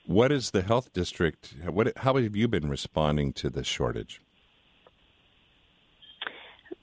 What 0.06 0.32
is 0.32 0.50
the 0.50 0.62
health 0.62 0.92
district? 0.92 1.54
What? 1.66 1.96
How 1.98 2.16
have 2.16 2.34
you 2.34 2.48
been 2.48 2.68
responding 2.68 3.32
to 3.34 3.50
this 3.50 3.66
shortage? 3.66 4.20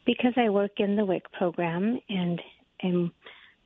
Because 0.06 0.34
I 0.38 0.50
work 0.50 0.80
in 0.80 0.96
the 0.96 1.06
WIC 1.06 1.32
program 1.32 2.00
and 2.08 2.40
am 2.84 3.12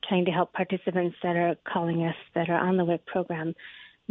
trying 0.08 0.24
to 0.24 0.30
help 0.30 0.52
participants 0.54 1.16
that 1.22 1.36
are 1.36 1.56
calling 1.70 2.04
us 2.04 2.14
that 2.34 2.48
are 2.48 2.58
on 2.58 2.78
the 2.78 2.84
WIC 2.84 3.04
program, 3.06 3.54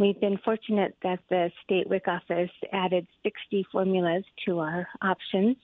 We've 0.00 0.18
been 0.18 0.38
fortunate 0.38 0.96
that 1.02 1.18
the 1.28 1.50
state 1.62 1.86
WIC 1.86 2.08
office 2.08 2.50
added 2.72 3.06
60 3.22 3.66
formulas 3.70 4.24
to 4.46 4.60
our 4.60 4.88
options. 5.02 5.58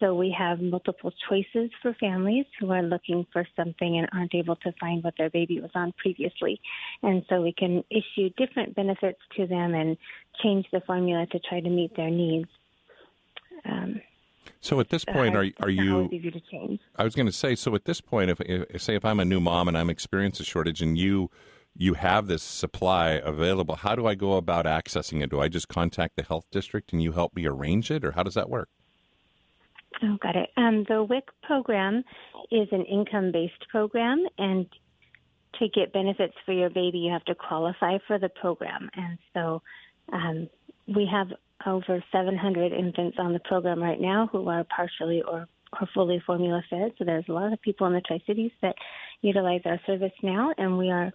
So 0.00 0.14
we 0.14 0.34
have 0.36 0.58
multiple 0.58 1.12
choices 1.28 1.70
for 1.82 1.92
families 2.00 2.46
who 2.58 2.70
are 2.70 2.82
looking 2.82 3.26
for 3.30 3.46
something 3.54 3.98
and 3.98 4.08
aren't 4.14 4.34
able 4.34 4.56
to 4.56 4.72
find 4.80 5.04
what 5.04 5.12
their 5.18 5.28
baby 5.28 5.60
was 5.60 5.70
on 5.74 5.92
previously. 5.98 6.62
And 7.02 7.26
so 7.28 7.42
we 7.42 7.52
can 7.52 7.84
issue 7.90 8.30
different 8.38 8.74
benefits 8.74 9.20
to 9.36 9.46
them 9.46 9.74
and 9.74 9.98
change 10.42 10.64
the 10.72 10.80
formula 10.80 11.26
to 11.26 11.38
try 11.38 11.60
to 11.60 11.68
meet 11.68 11.94
their 11.94 12.10
needs. 12.10 12.48
Um, 13.66 14.00
so 14.62 14.80
at 14.80 14.88
this 14.88 15.04
point, 15.04 15.36
are 15.36 15.46
are 15.60 15.68
you? 15.70 16.08
I 16.96 17.04
was 17.04 17.14
going 17.14 17.26
to 17.26 17.32
say. 17.32 17.54
So 17.54 17.74
at 17.74 17.84
this 17.84 18.00
point, 18.00 18.30
if, 18.30 18.40
if 18.40 18.80
say 18.80 18.94
if 18.94 19.04
I'm 19.04 19.20
a 19.20 19.26
new 19.26 19.40
mom 19.40 19.68
and 19.68 19.76
I'm 19.76 19.90
experiencing 19.90 20.44
a 20.44 20.46
shortage, 20.46 20.80
and 20.80 20.96
you 20.96 21.30
you 21.76 21.94
have 21.94 22.26
this 22.26 22.42
supply 22.42 23.12
available. 23.12 23.76
How 23.76 23.96
do 23.96 24.06
I 24.06 24.14
go 24.14 24.34
about 24.34 24.64
accessing 24.64 25.22
it? 25.22 25.30
Do 25.30 25.40
I 25.40 25.48
just 25.48 25.68
contact 25.68 26.16
the 26.16 26.22
health 26.22 26.46
district 26.50 26.92
and 26.92 27.02
you 27.02 27.12
help 27.12 27.34
me 27.34 27.46
arrange 27.46 27.90
it, 27.90 28.04
or 28.04 28.12
how 28.12 28.22
does 28.22 28.34
that 28.34 28.48
work? 28.48 28.68
Oh, 30.02 30.16
got 30.20 30.36
it. 30.36 30.50
Um, 30.56 30.84
the 30.88 31.04
WIC 31.04 31.24
program 31.42 32.04
is 32.50 32.68
an 32.72 32.84
income 32.84 33.32
based 33.32 33.68
program, 33.70 34.24
and 34.38 34.66
to 35.58 35.68
get 35.68 35.92
benefits 35.92 36.34
for 36.44 36.52
your 36.52 36.70
baby, 36.70 36.98
you 36.98 37.12
have 37.12 37.24
to 37.26 37.34
qualify 37.34 37.98
for 38.06 38.18
the 38.18 38.28
program. 38.28 38.90
And 38.94 39.18
so 39.32 39.62
um, 40.12 40.48
we 40.86 41.08
have 41.10 41.28
over 41.66 42.02
700 42.12 42.72
infants 42.72 43.16
on 43.18 43.32
the 43.32 43.38
program 43.40 43.82
right 43.82 44.00
now 44.00 44.28
who 44.30 44.48
are 44.48 44.64
partially 44.64 45.22
or, 45.22 45.46
or 45.80 45.88
fully 45.94 46.22
formula 46.26 46.62
fed. 46.68 46.92
So 46.98 47.04
there's 47.04 47.24
a 47.28 47.32
lot 47.32 47.52
of 47.52 47.60
people 47.62 47.86
in 47.86 47.92
the 47.94 48.00
Tri 48.00 48.20
Cities 48.26 48.50
that 48.62 48.74
utilize 49.22 49.62
our 49.64 49.80
service 49.86 50.12
now, 50.22 50.52
and 50.58 50.76
we 50.76 50.90
are 50.90 51.12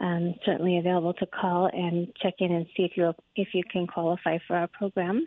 um, 0.00 0.34
certainly 0.44 0.78
available 0.78 1.14
to 1.14 1.26
call 1.26 1.66
and 1.66 2.08
check 2.22 2.34
in 2.38 2.52
and 2.52 2.66
see 2.76 2.84
if 2.84 2.96
you 2.96 3.12
if 3.36 3.48
you 3.52 3.62
can 3.70 3.86
qualify 3.86 4.38
for 4.46 4.56
our 4.56 4.66
program. 4.66 5.26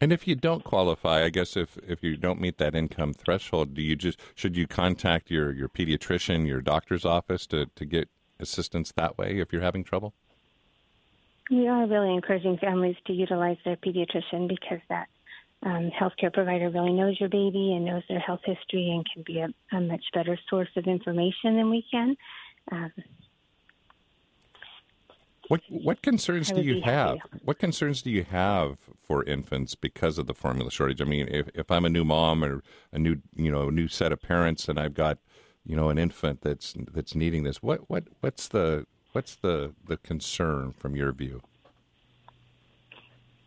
And 0.00 0.12
if 0.12 0.26
you 0.26 0.34
don't 0.34 0.64
qualify, 0.64 1.24
I 1.24 1.28
guess 1.28 1.58
if, 1.58 1.76
if 1.86 2.02
you 2.02 2.16
don't 2.16 2.40
meet 2.40 2.56
that 2.56 2.74
income 2.74 3.12
threshold, 3.12 3.74
do 3.74 3.82
you 3.82 3.96
just 3.96 4.18
should 4.34 4.56
you 4.56 4.66
contact 4.66 5.30
your, 5.30 5.52
your 5.52 5.68
pediatrician, 5.68 6.46
your 6.46 6.62
doctor's 6.62 7.04
office 7.04 7.46
to, 7.48 7.66
to 7.76 7.84
get 7.84 8.08
assistance 8.38 8.92
that 8.92 9.18
way 9.18 9.38
if 9.38 9.52
you're 9.52 9.60
having 9.60 9.84
trouble? 9.84 10.14
We 11.50 11.68
are 11.68 11.86
really 11.86 12.14
encouraging 12.14 12.58
families 12.58 12.96
to 13.08 13.12
utilize 13.12 13.58
their 13.64 13.76
pediatrician 13.76 14.48
because 14.48 14.80
that 14.88 15.08
um, 15.62 15.90
healthcare 15.90 16.32
provider 16.32 16.70
really 16.70 16.92
knows 16.92 17.20
your 17.20 17.28
baby 17.28 17.74
and 17.74 17.84
knows 17.84 18.02
their 18.08 18.20
health 18.20 18.40
history 18.44 18.90
and 18.90 19.04
can 19.12 19.22
be 19.26 19.40
a, 19.40 19.48
a 19.76 19.80
much 19.80 20.04
better 20.14 20.38
source 20.48 20.70
of 20.76 20.86
information 20.86 21.56
than 21.56 21.68
we 21.68 21.84
can. 21.90 22.16
Um, 22.72 22.92
what 25.50 25.62
what 25.68 26.00
concerns 26.00 26.52
do 26.52 26.62
you 26.62 26.80
have? 26.82 27.18
What 27.44 27.58
concerns 27.58 28.02
do 28.02 28.10
you 28.10 28.22
have 28.22 28.78
for 29.02 29.24
infants 29.24 29.74
because 29.74 30.16
of 30.16 30.28
the 30.28 30.34
formula 30.34 30.70
shortage? 30.70 31.02
I 31.02 31.04
mean, 31.04 31.26
if, 31.28 31.48
if 31.56 31.72
I'm 31.72 31.84
a 31.84 31.88
new 31.88 32.04
mom 32.04 32.44
or 32.44 32.62
a 32.92 33.00
new 33.00 33.16
you 33.34 33.50
know 33.50 33.66
a 33.66 33.72
new 33.72 33.88
set 33.88 34.12
of 34.12 34.22
parents 34.22 34.68
and 34.68 34.78
I've 34.78 34.94
got 34.94 35.18
you 35.66 35.74
know 35.74 35.88
an 35.88 35.98
infant 35.98 36.42
that's 36.42 36.76
that's 36.92 37.16
needing 37.16 37.42
this, 37.42 37.64
what 37.64 37.90
what 37.90 38.04
what's 38.20 38.46
the 38.46 38.86
what's 39.10 39.34
the 39.34 39.72
the 39.88 39.96
concern 39.96 40.70
from 40.70 40.94
your 40.94 41.10
view? 41.10 41.42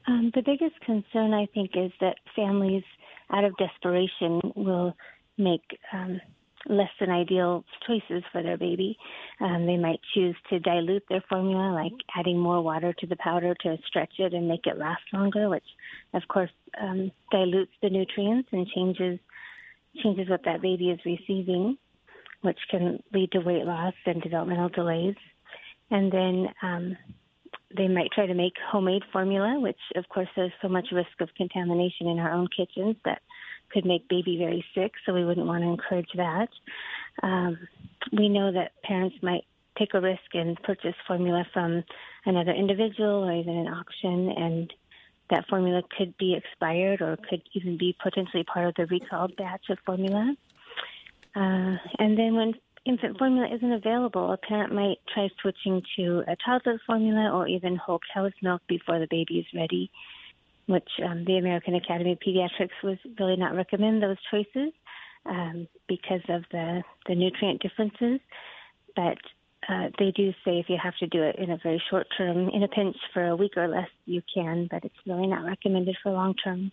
Um, 0.06 0.30
the 0.36 0.42
biggest 0.42 0.78
concern 0.82 1.34
I 1.34 1.46
think 1.54 1.72
is 1.78 1.94
that 2.02 2.18
families, 2.36 2.84
out 3.30 3.46
of 3.46 3.56
desperation, 3.56 4.42
will 4.58 4.94
make 5.38 5.80
um, 5.94 6.20
less 6.68 6.90
than 7.00 7.10
ideal 7.10 7.66
choices 7.86 8.24
for 8.32 8.42
their 8.42 8.58
baby. 8.58 8.98
Um, 9.40 9.66
they 9.66 9.78
might 9.78 10.00
choose 10.14 10.36
to 10.50 10.60
dilute 10.60 11.04
their 11.10 11.24
formula, 11.30 11.74
like 11.74 11.94
adding 12.18 12.40
more 12.40 12.62
water 12.62 12.94
to 12.94 13.08
the 13.08 13.18
powder 13.18 13.56
to 13.62 13.78
stretch 13.88 14.14
it 14.20 14.34
and 14.34 14.48
make 14.48 14.66
it 14.66 14.78
last 14.78 15.02
longer, 15.12 15.50
which 15.50 15.64
of 16.14 16.24
course 16.28 16.52
um, 16.82 17.12
dilutes 17.32 17.72
the 17.82 17.90
nutrients 17.90 18.50
and 18.52 18.68
changes 18.68 19.20
changes 20.02 20.28
what 20.28 20.44
that 20.46 20.62
baby 20.62 20.90
is 20.90 21.00
receiving, 21.06 21.78
which 22.42 22.58
can 22.72 23.02
lead 23.14 23.32
to 23.32 23.40
weight 23.40 23.64
loss 23.64 23.94
and 24.06 24.22
developmental 24.24 24.70
delays. 24.70 25.16
And 25.92 26.12
then 26.12 26.48
um, 26.64 26.98
they 27.78 27.88
might 27.88 28.12
try 28.12 28.26
to 28.26 28.34
make 28.34 28.54
homemade 28.72 29.04
formula, 29.12 29.60
which 29.60 29.78
of 29.96 30.08
course 30.10 30.28
there's 30.36 30.52
so 30.62 30.68
much 30.68 30.88
risk 30.92 31.20
of 31.20 31.30
contamination 31.36 32.08
in 32.08 32.20
our 32.20 32.32
own 32.32 32.48
kitchens 32.56 32.96
that 33.06 33.22
could 33.74 33.86
make 33.86 34.08
baby 34.08 34.38
very 34.38 34.64
sick, 34.76 34.94
so 35.06 35.14
we 35.14 35.26
wouldn't 35.26 35.48
want 35.48 35.64
to 35.64 35.70
encourage 35.70 36.10
that. 36.16 36.50
Um, 37.22 37.58
we 38.12 38.30
know 38.30 38.52
that 38.52 38.82
parents 38.84 39.16
might 39.22 39.46
take 39.78 39.94
a 39.94 40.02
risk 40.02 40.34
and 40.34 40.62
purchase 40.64 40.96
formula 41.08 41.46
from 41.54 41.84
another 42.26 42.52
individual 42.52 43.24
or 43.24 43.34
even 43.34 43.56
an 43.56 43.68
auction, 43.68 44.30
and 44.30 44.74
that 45.30 45.48
formula 45.50 45.82
could 45.98 46.16
be 46.18 46.36
expired 46.36 47.02
or 47.02 47.18
could 47.30 47.42
even 47.54 47.78
be 47.78 47.96
potentially 48.02 48.44
part 48.44 48.68
of 48.68 48.76
the 48.76 48.86
recalled 48.86 49.36
batch 49.36 49.66
of 49.70 49.78
formula. 49.86 50.36
Uh, 51.36 51.76
and 51.98 52.18
then 52.18 52.36
when 52.36 52.54
infant 52.86 53.18
formula 53.18 53.48
isn't 53.54 53.72
available, 53.72 54.32
a 54.32 54.38
parent 54.38 54.74
might 54.74 54.98
try 55.12 55.30
switching 55.42 55.82
to 55.96 56.24
a 56.28 56.36
toddler 56.46 56.80
formula 56.86 57.32
or 57.32 57.48
even 57.48 57.76
whole 57.76 58.00
cow's 58.14 58.34
milk 58.42 58.62
before 58.68 59.00
the 59.00 59.08
baby 59.10 59.40
is 59.40 59.46
ready, 59.56 59.90
which 60.68 60.90
um, 61.06 61.26
the 61.26 61.38
American 61.38 61.76
Academy 61.76 62.14
of 62.14 62.20
Pediatrics 62.20 62.84
was 62.84 62.98
really 63.20 63.36
not 63.36 63.56
recommend 63.56 64.02
those 64.02 64.18
choices 64.32 64.74
um, 65.26 65.68
because 65.88 66.22
of 66.30 66.44
the, 66.52 66.84
the 67.08 67.16
nutrient 67.16 67.62
differences. 67.62 68.20
But 68.96 69.18
uh, 69.70 69.90
they 69.98 70.12
do 70.12 70.32
say 70.46 70.60
if 70.60 70.70
you 70.70 70.78
have 70.82 70.96
to 70.98 71.08
do 71.08 71.24
it 71.24 71.38
in 71.38 71.52
a 71.52 71.58
very 71.58 71.82
short 71.90 72.08
term, 72.18 72.50
in 72.50 72.64
a 72.64 72.68
pinch 72.68 72.98
for 73.14 73.28
a 73.28 73.36
week 73.36 73.58
or 73.58 73.68
less, 73.68 73.90
you 74.06 74.22
can, 74.34 74.68
but 74.70 74.84
it's 74.84 74.96
really 75.06 75.28
not 75.28 75.46
recommended 75.46 75.98
for 76.04 76.12
long 76.12 76.36
term. 76.36 76.72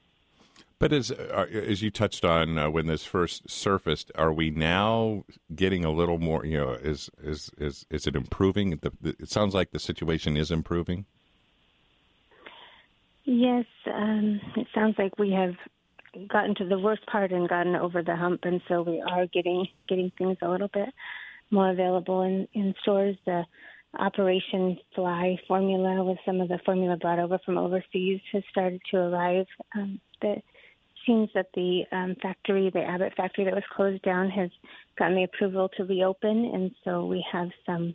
But 0.79 0.93
as 0.93 1.11
uh, 1.11 1.47
as 1.53 1.83
you 1.83 1.91
touched 1.91 2.25
on 2.25 2.59
uh, 2.59 2.71
when 2.71 2.87
this 2.87 3.05
first 3.05 3.51
surfaced, 3.51 4.11
are 4.15 4.33
we 4.33 4.51
now 4.51 5.25
getting 5.55 5.85
a 5.85 5.91
little 5.91 6.19
more? 6.19 6.45
You 6.45 6.59
know, 6.59 6.71
is 6.71 7.11
is 7.23 7.51
is 7.59 7.85
is 7.91 8.07
it 8.07 8.17
improving? 8.17 8.71
The, 8.71 8.93
the, 9.01 9.11
it 9.19 9.31
sounds 9.31 9.55
like 9.55 9.73
the 9.73 9.79
situation 9.79 10.37
is 10.39 10.51
improving. 10.51 11.05
Yes, 13.25 13.65
um, 13.87 14.41
it 14.57 14.67
sounds 14.75 14.97
like 14.99 15.19
we 15.19 15.31
have 15.33 15.55
gotten 16.29 16.55
to 16.57 16.65
the 16.65 16.79
worst 16.79 17.07
part 17.07 17.33
and 17.33 17.49
gotten 17.49 17.77
over 17.77 18.03
the 18.03 18.17
hump, 18.17 18.41
and 18.45 18.61
so 18.69 18.83
we 18.83 19.01
are 19.01 19.27
getting 19.27 19.67
getting 19.89 20.11
things 20.19 20.39
a 20.43 20.49
little 20.49 20.71
bit 20.73 20.89
more 21.51 21.71
available 21.71 22.23
in 22.23 22.49
in 22.55 22.75
stores. 22.83 23.17
The 23.27 23.45
Operation 23.99 24.79
Fly 24.95 25.37
formula 25.49 26.05
with 26.05 26.19
some 26.25 26.41
of 26.41 26.49
the 26.49 26.61
formula 26.65 26.97
brought 26.97 27.19
over 27.19 27.39
from 27.45 27.59
overseas 27.59 28.21
has 28.33 28.43
started 28.51 28.81
to 28.91 28.97
arrive. 28.99 29.47
Um, 29.77 30.01
seems 31.07 31.31
that 31.35 31.47
the 31.55 31.83
um, 31.93 32.15
factory, 32.23 32.71
the 32.71 32.83
Abbott 32.83 33.15
factory 33.17 33.45
that 33.45 33.55
was 33.55 33.65
closed 33.75 34.03
down, 34.03 34.31
has 34.31 34.51
gotten 34.99 35.17
the 35.17 35.25
approval 35.25 35.69
to 35.77 35.85
reopen, 35.85 36.51
and 36.55 36.71
so 36.85 37.07
we 37.07 37.25
have 37.31 37.49
some 37.67 37.95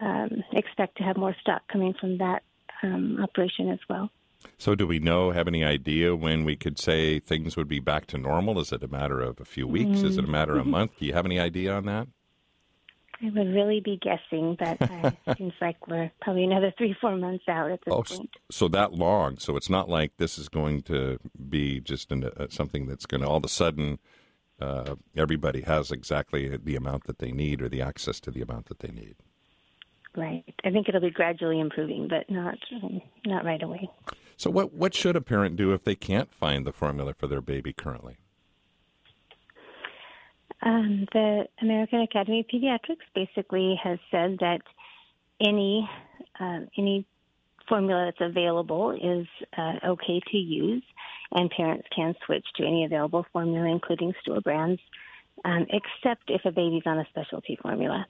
um, 0.00 0.42
expect 0.52 0.96
to 0.98 1.04
have 1.04 1.16
more 1.16 1.34
stock 1.40 1.62
coming 1.70 1.94
from 2.00 2.18
that 2.18 2.42
um, 2.82 3.18
operation 3.22 3.70
as 3.70 3.78
well. 3.88 4.10
So, 4.58 4.74
do 4.74 4.86
we 4.86 4.98
know, 4.98 5.30
have 5.30 5.48
any 5.48 5.64
idea 5.64 6.14
when 6.14 6.44
we 6.44 6.56
could 6.56 6.78
say 6.78 7.18
things 7.18 7.56
would 7.56 7.68
be 7.68 7.80
back 7.80 8.06
to 8.08 8.18
normal? 8.18 8.60
Is 8.60 8.72
it 8.72 8.82
a 8.82 8.88
matter 8.88 9.20
of 9.20 9.40
a 9.40 9.44
few 9.44 9.66
weeks? 9.66 9.98
Mm-hmm. 9.98 10.06
Is 10.06 10.18
it 10.18 10.24
a 10.24 10.30
matter 10.30 10.52
of 10.52 10.58
a 10.58 10.62
mm-hmm. 10.62 10.70
month? 10.70 10.98
Do 10.98 11.06
you 11.06 11.12
have 11.12 11.26
any 11.26 11.38
idea 11.40 11.74
on 11.74 11.86
that? 11.86 12.08
I 13.22 13.26
would 13.26 13.54
really 13.54 13.80
be 13.80 13.98
guessing, 14.02 14.56
but 14.58 14.82
uh, 14.82 15.10
it 15.26 15.36
seems 15.38 15.54
like 15.60 15.86
we're 15.86 16.10
probably 16.20 16.44
another 16.44 16.72
three, 16.76 16.94
four 17.00 17.16
months 17.16 17.44
out 17.48 17.70
at 17.70 17.80
this 17.84 17.94
oh, 17.94 18.02
point. 18.02 18.30
So 18.50 18.68
that 18.68 18.92
long. 18.92 19.38
So 19.38 19.56
it's 19.56 19.70
not 19.70 19.88
like 19.88 20.16
this 20.16 20.38
is 20.38 20.48
going 20.48 20.82
to 20.82 21.18
be 21.48 21.80
just 21.80 22.10
an, 22.12 22.24
uh, 22.24 22.46
something 22.50 22.86
that's 22.86 23.06
going 23.06 23.22
to 23.22 23.28
all 23.28 23.36
of 23.36 23.44
a 23.44 23.48
sudden 23.48 23.98
uh, 24.60 24.96
everybody 25.16 25.62
has 25.62 25.90
exactly 25.90 26.56
the 26.56 26.76
amount 26.76 27.04
that 27.04 27.18
they 27.18 27.32
need 27.32 27.62
or 27.62 27.68
the 27.68 27.82
access 27.82 28.20
to 28.20 28.30
the 28.30 28.42
amount 28.42 28.66
that 28.66 28.80
they 28.80 28.90
need. 28.90 29.16
Right. 30.16 30.54
I 30.64 30.70
think 30.70 30.88
it'll 30.88 31.00
be 31.00 31.10
gradually 31.10 31.58
improving, 31.58 32.08
but 32.08 32.30
not 32.30 32.56
um, 32.82 33.00
not 33.26 33.44
right 33.44 33.62
away. 33.62 33.88
So 34.36 34.50
what 34.50 34.72
what 34.72 34.94
should 34.94 35.16
a 35.16 35.20
parent 35.20 35.56
do 35.56 35.72
if 35.72 35.84
they 35.84 35.94
can't 35.94 36.32
find 36.32 36.66
the 36.66 36.72
formula 36.72 37.14
for 37.14 37.26
their 37.26 37.40
baby 37.40 37.72
currently? 37.72 38.16
Um, 40.62 41.06
the 41.12 41.46
American 41.60 42.00
Academy 42.00 42.40
of 42.40 42.46
Pediatrics 42.46 43.04
basically 43.14 43.78
has 43.82 43.98
said 44.10 44.38
that 44.40 44.60
any 45.40 45.88
uh, 46.40 46.60
any 46.78 47.06
formula 47.68 48.06
that's 48.10 48.30
available 48.30 48.90
is 48.92 49.26
uh, 49.56 49.88
okay 49.88 50.20
to 50.30 50.36
use, 50.36 50.82
and 51.32 51.50
parents 51.50 51.86
can 51.94 52.14
switch 52.26 52.46
to 52.56 52.64
any 52.64 52.84
available 52.84 53.26
formula, 53.32 53.66
including 53.70 54.12
store 54.22 54.40
brands, 54.40 54.80
um, 55.44 55.66
except 55.70 56.22
if 56.28 56.44
a 56.44 56.52
baby's 56.52 56.82
on 56.86 56.98
a 56.98 57.06
specialty 57.10 57.58
formula. 57.60 58.06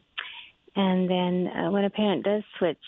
And 0.76 1.08
then 1.08 1.48
uh, 1.48 1.70
when 1.70 1.84
a 1.84 1.90
parent 1.90 2.24
does 2.24 2.42
switch, 2.58 2.78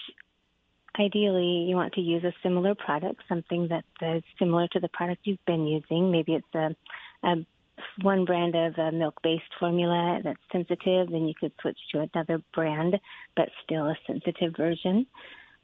ideally 0.98 1.66
you 1.68 1.76
want 1.76 1.94
to 1.94 2.00
use 2.00 2.24
a 2.24 2.32
similar 2.42 2.74
product, 2.74 3.22
something 3.28 3.68
that 3.68 3.84
is 4.00 4.22
similar 4.38 4.68
to 4.68 4.80
the 4.80 4.88
product 4.88 5.22
you've 5.24 5.44
been 5.46 5.66
using. 5.66 6.10
Maybe 6.10 6.34
it's 6.34 6.54
a, 6.54 6.74
a 7.26 7.46
one 8.02 8.24
brand 8.24 8.54
of 8.54 8.76
a 8.78 8.92
milk-based 8.92 9.54
formula 9.58 10.20
that's 10.24 10.40
sensitive, 10.50 11.10
then 11.10 11.26
you 11.26 11.34
could 11.38 11.52
switch 11.60 11.78
to 11.92 12.08
another 12.12 12.42
brand, 12.54 12.96
but 13.36 13.48
still 13.64 13.86
a 13.86 13.96
sensitive 14.06 14.54
version. 14.56 15.06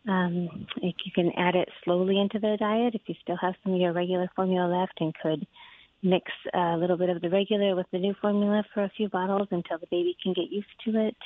Um, 0.09 0.67
you 0.81 1.13
can 1.15 1.31
add 1.37 1.55
it 1.55 1.69
slowly 1.85 2.19
into 2.19 2.39
their 2.39 2.57
diet 2.57 2.95
if 2.95 3.03
you 3.07 3.15
still 3.23 3.39
have 3.41 3.55
some 3.63 3.75
of 3.75 3.81
your 3.81 3.93
regular 3.93 4.29
formula 4.35 4.67
left, 4.81 5.01
and 5.01 5.15
could 5.23 5.47
mix 6.03 6.31
a 6.53 6.77
little 6.77 6.97
bit 6.97 7.09
of 7.09 7.21
the 7.21 7.31
regular 7.31 7.77
with 7.77 7.87
the 7.93 7.99
new 7.99 8.15
formula 8.21 8.65
for 8.75 8.83
a 8.83 8.93
few 8.97 9.09
bottles 9.09 9.49
until 9.53 9.79
the 9.79 9.87
baby 9.91 10.17
can 10.23 10.33
get 10.33 10.51
used 10.51 10.67
to 10.85 11.07
it. 11.07 11.17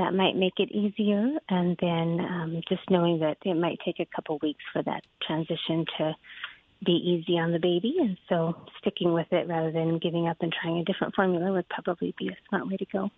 That 0.00 0.14
might 0.14 0.34
make 0.34 0.54
it 0.56 0.70
easier, 0.72 1.28
and 1.50 1.76
then 1.78 2.20
um, 2.20 2.62
just 2.66 2.80
knowing 2.88 3.18
that 3.20 3.36
it 3.44 3.54
might 3.54 3.78
take 3.84 4.00
a 4.00 4.06
couple 4.16 4.38
weeks 4.40 4.64
for 4.72 4.82
that 4.82 5.02
transition 5.26 5.84
to 5.98 6.14
be 6.86 6.92
easy 6.92 7.38
on 7.38 7.52
the 7.52 7.58
baby, 7.58 7.96
and 8.00 8.16
so 8.26 8.56
sticking 8.78 9.12
with 9.12 9.26
it 9.30 9.46
rather 9.46 9.70
than 9.70 9.98
giving 9.98 10.26
up 10.26 10.38
and 10.40 10.54
trying 10.58 10.78
a 10.78 10.84
different 10.84 11.14
formula 11.14 11.52
would 11.52 11.68
probably 11.68 12.14
be 12.18 12.28
a 12.28 12.36
smart 12.48 12.66
way 12.66 12.78
to 12.78 12.86
go. 12.86 13.10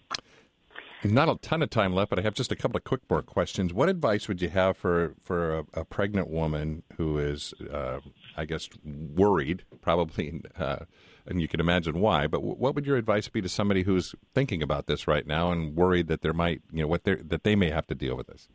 Not 1.05 1.29
a 1.29 1.37
ton 1.37 1.63
of 1.63 1.71
time 1.71 1.93
left, 1.93 2.11
but 2.11 2.19
I 2.19 2.23
have 2.23 2.35
just 2.35 2.51
a 2.51 2.57
couple 2.57 2.79
of 2.79 2.83
quick 2.83 3.03
more 3.09 3.23
questions. 3.23 3.73
What 3.73 3.89
advice 3.89 4.27
would 4.27 4.43
you 4.43 4.49
have 4.49 4.77
for 4.77 5.15
for 5.23 5.59
a, 5.59 5.65
a 5.75 5.85
pregnant 5.85 6.31
woman 6.31 6.83
who 6.97 7.19
is, 7.19 7.55
uh, 7.73 8.01
I 8.37 8.45
guess, 8.45 8.69
worried, 8.85 9.63
probably, 9.81 10.43
uh, 10.59 10.87
and 11.27 11.41
you 11.41 11.49
can 11.49 11.61
imagine 11.61 12.01
why. 12.01 12.27
But 12.27 12.43
what 12.43 12.75
would 12.75 12.87
your 12.87 12.97
advice 12.97 13.29
be 13.29 13.41
to 13.43 13.49
somebody 13.49 13.83
who's 13.83 14.15
thinking 14.35 14.63
about 14.63 14.87
this 14.87 15.07
right 15.07 15.27
now 15.27 15.51
and 15.51 15.75
worried 15.77 16.09
that 16.09 16.23
there 16.23 16.33
might, 16.33 16.63
you 16.73 16.83
know, 16.83 16.89
what 16.89 17.05
they 17.05 17.15
that 17.15 17.45
they 17.45 17.57
may 17.57 17.71
have 17.71 17.87
to 17.89 17.95
deal 17.95 18.17
with 18.17 18.27
this? 18.27 18.49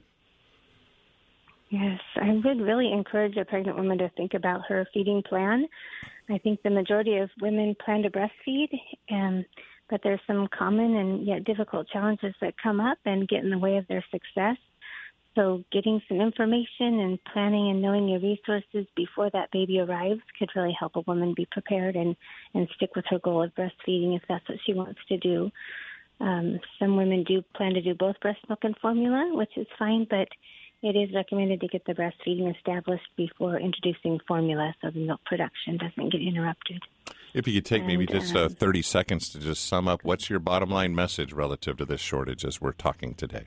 Yes, 1.70 2.00
I 2.16 2.32
would 2.46 2.62
really 2.62 2.92
encourage 2.94 3.36
a 3.36 3.44
pregnant 3.44 3.78
woman 3.78 3.98
to 3.98 4.10
think 4.16 4.34
about 4.34 4.62
her 4.70 4.88
feeding 4.94 5.22
plan. 5.22 5.68
I 6.30 6.38
think 6.38 6.62
the 6.64 6.70
majority 6.70 7.18
of 7.18 7.30
women 7.42 7.76
plan 7.84 8.04
to 8.04 8.10
breastfeed, 8.10 8.70
and 9.10 9.46
but 9.90 10.02
there's 10.04 10.20
some 10.28 10.48
common 10.58 10.96
and 10.96 11.26
yet 11.26 11.44
difficult 11.44 11.88
challenges 11.90 12.36
that 12.42 12.54
come 12.62 12.80
up 12.80 12.98
and 13.06 13.28
get 13.28 13.44
in 13.44 13.50
the 13.50 13.58
way 13.58 13.78
of 13.78 13.88
their 13.88 14.04
success. 14.12 14.58
So, 15.38 15.64
getting 15.72 16.02
some 16.08 16.20
information 16.20 17.00
and 17.00 17.24
planning 17.32 17.70
and 17.70 17.80
knowing 17.80 18.08
your 18.08 18.20
resources 18.20 18.88
before 18.96 19.30
that 19.34 19.52
baby 19.52 19.80
arrives 19.80 20.22
could 20.40 20.50
really 20.56 20.76
help 20.78 20.96
a 20.96 21.02
woman 21.02 21.36
be 21.38 21.48
prepared 21.52 21.96
and, 21.96 22.16
and 22.56 22.68
stick 22.76 22.96
with 22.96 23.06
her 23.10 23.20
goal 23.20 23.44
of 23.44 23.54
breastfeeding 23.54 24.16
if 24.16 24.24
that's 24.28 24.50
what 24.50 24.58
she 24.66 24.74
wants 24.74 25.00
to 25.10 25.18
do. 25.18 25.52
Um, 26.20 26.60
some 26.80 26.98
women 26.98 27.24
do 27.24 27.44
plan 27.56 27.76
to 27.76 27.84
do 27.84 27.94
both 27.94 28.20
breast 28.20 28.40
milk 28.50 28.62
and 28.64 28.76
formula, 28.82 29.30
which 29.36 29.56
is 29.58 29.68
fine, 29.78 30.08
but 30.10 30.28
it 30.82 30.96
is 30.96 31.14
recommended 31.14 31.62
to 31.62 31.68
get 31.68 31.86
the 31.86 31.94
breastfeeding 31.94 32.56
established 32.56 33.08
before 33.16 33.60
introducing 33.60 34.20
formula 34.28 34.74
so 34.82 34.90
the 34.90 35.06
milk 35.06 35.22
production 35.24 35.78
doesn't 35.78 36.12
get 36.12 36.22
interrupted. 36.22 36.82
If 37.36 37.48
you 37.48 37.54
could 37.54 37.66
take 37.66 37.82
and, 37.82 37.88
maybe 37.88 38.08
just 38.08 38.36
uh, 38.36 38.46
um, 38.46 38.50
30 38.50 38.82
seconds 38.82 39.30
to 39.30 39.40
just 39.40 39.68
sum 39.68 39.88
up, 39.88 40.04
what's 40.04 40.32
your 40.32 40.40
bottom 40.40 40.72
line 40.72 40.96
message 40.96 41.32
relative 41.32 41.78
to 41.78 41.86
this 41.86 42.02
shortage 42.02 42.44
as 42.44 42.60
we're 42.60 42.72
talking 42.72 43.14
today? 43.14 43.46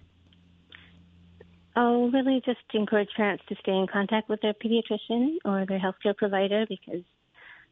Oh, 1.76 2.11
really 2.11 2.42
just 2.44 2.59
encourage 2.74 3.11
parents 3.16 3.44
to 3.48 3.54
stay 3.62 3.72
in 3.72 3.87
contact 3.87 4.28
with 4.28 4.40
their 4.40 4.54
pediatrician 4.54 5.37
or 5.44 5.64
their 5.66 5.78
healthcare 5.78 6.16
provider 6.16 6.66
because 6.68 7.02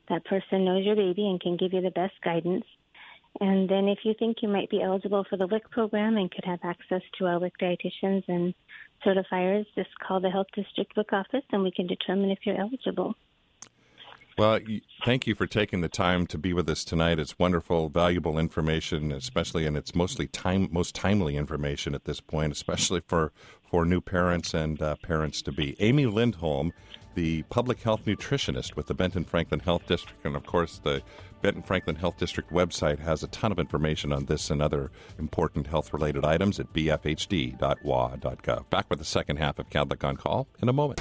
that 0.09 0.25
person 0.25 0.65
knows 0.65 0.85
your 0.85 0.97
baby 0.97 1.27
and 1.27 1.41
can 1.41 1.57
give 1.57 1.73
you 1.73 1.81
the 1.81 1.91
best 1.91 2.15
guidance. 2.23 2.65
And 3.41 3.69
then 3.69 3.89
if 3.89 3.99
you 4.05 4.15
think 4.19 4.39
you 4.41 4.49
might 4.49 4.71
be 4.71 4.83
eligible 4.83 5.25
for 5.29 5.37
the 5.37 5.47
WIC 5.47 5.71
program 5.71 6.17
and 6.17 6.31
could 6.31 6.45
have 6.45 6.61
access 6.63 7.03
to 7.19 7.27
our 7.27 7.39
WIC 7.39 7.53
dietitians 7.61 8.25
and 8.29 8.55
certifiers, 9.05 9.67
just 9.75 9.91
call 10.07 10.21
the 10.21 10.31
Health 10.31 10.49
District 10.55 10.97
WIC 10.97 11.13
office 11.13 11.45
and 11.53 11.63
we 11.63 11.71
can 11.71 11.87
determine 11.87 12.31
if 12.31 12.39
you're 12.45 12.59
eligible. 12.59 13.15
Well, 14.39 14.61
thank 15.05 15.27
you 15.27 15.35
for 15.35 15.49
taking 15.49 15.81
the 15.81 15.89
time 15.89 16.25
to 16.29 16.39
be 16.39 16.53
with 16.53 16.71
us 16.71 16.85
tonight. 16.85 17.19
It's 17.19 17.37
wonderful, 17.41 17.89
valuable 17.89 18.39
information, 18.39 19.11
especially, 19.11 19.67
and 19.67 19.77
it's 19.77 19.97
mostly 19.97 20.29
time, 20.29 20.69
most 20.71 20.95
timely 20.95 21.37
information 21.37 21.93
at 21.93 22.05
this 22.05 22.21
point, 22.21 22.53
especially 22.53 23.01
for 23.09 23.33
for 23.69 23.85
new 23.85 24.01
parents 24.01 24.55
and 24.55 24.81
uh, 24.81 24.95
parents 25.03 25.43
to 25.43 25.51
be. 25.51 25.75
Amy 25.81 26.07
Lindholm, 26.07 26.73
the 27.17 27.43
public 27.51 27.83
health 27.83 28.05
nutritionist 28.05 28.77
with 28.77 28.87
the 28.87 28.95
Benton 28.95 29.25
Franklin 29.25 29.59
Health 29.59 29.89
District, 29.89 30.25
and 30.25 30.37
of 30.37 30.47
course 30.47 30.79
the 30.85 31.03
Benton 31.43 31.65
Franklin 31.65 31.97
Health 31.97 32.17
District 32.17 32.53
website 32.53 33.01
has 33.01 33.25
a 33.25 33.29
ton 33.29 33.51
of 33.51 33.59
information 33.59 34.13
on 34.13 34.27
this 34.27 34.51
and 34.51 34.63
other 34.63 34.93
important 35.19 35.67
health 35.67 35.93
related 35.93 36.25
items 36.25 36.61
at 36.61 36.73
bfhd.wa.gov. 36.73 38.71
Back 38.71 38.87
with 38.89 39.01
the 39.01 39.05
second 39.05 39.39
half 39.39 39.59
of 39.59 39.69
Kadlec 39.69 40.05
on 40.05 40.17
Call 40.17 40.47
in 40.63 40.69
a 40.69 40.73
moment. 40.73 41.01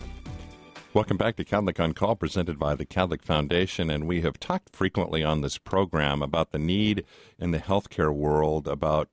Welcome 0.93 1.15
back 1.15 1.37
to 1.37 1.45
Kadlec 1.45 1.79
on 1.79 1.93
Call, 1.93 2.17
presented 2.17 2.59
by 2.59 2.75
the 2.75 2.85
Kadlec 2.85 3.21
Foundation. 3.21 3.89
And 3.89 4.09
we 4.09 4.19
have 4.23 4.41
talked 4.41 4.75
frequently 4.75 5.23
on 5.23 5.39
this 5.39 5.57
program 5.57 6.21
about 6.21 6.51
the 6.51 6.59
need 6.59 7.05
in 7.39 7.51
the 7.51 7.59
healthcare 7.59 8.13
world 8.13 8.67
about 8.67 9.07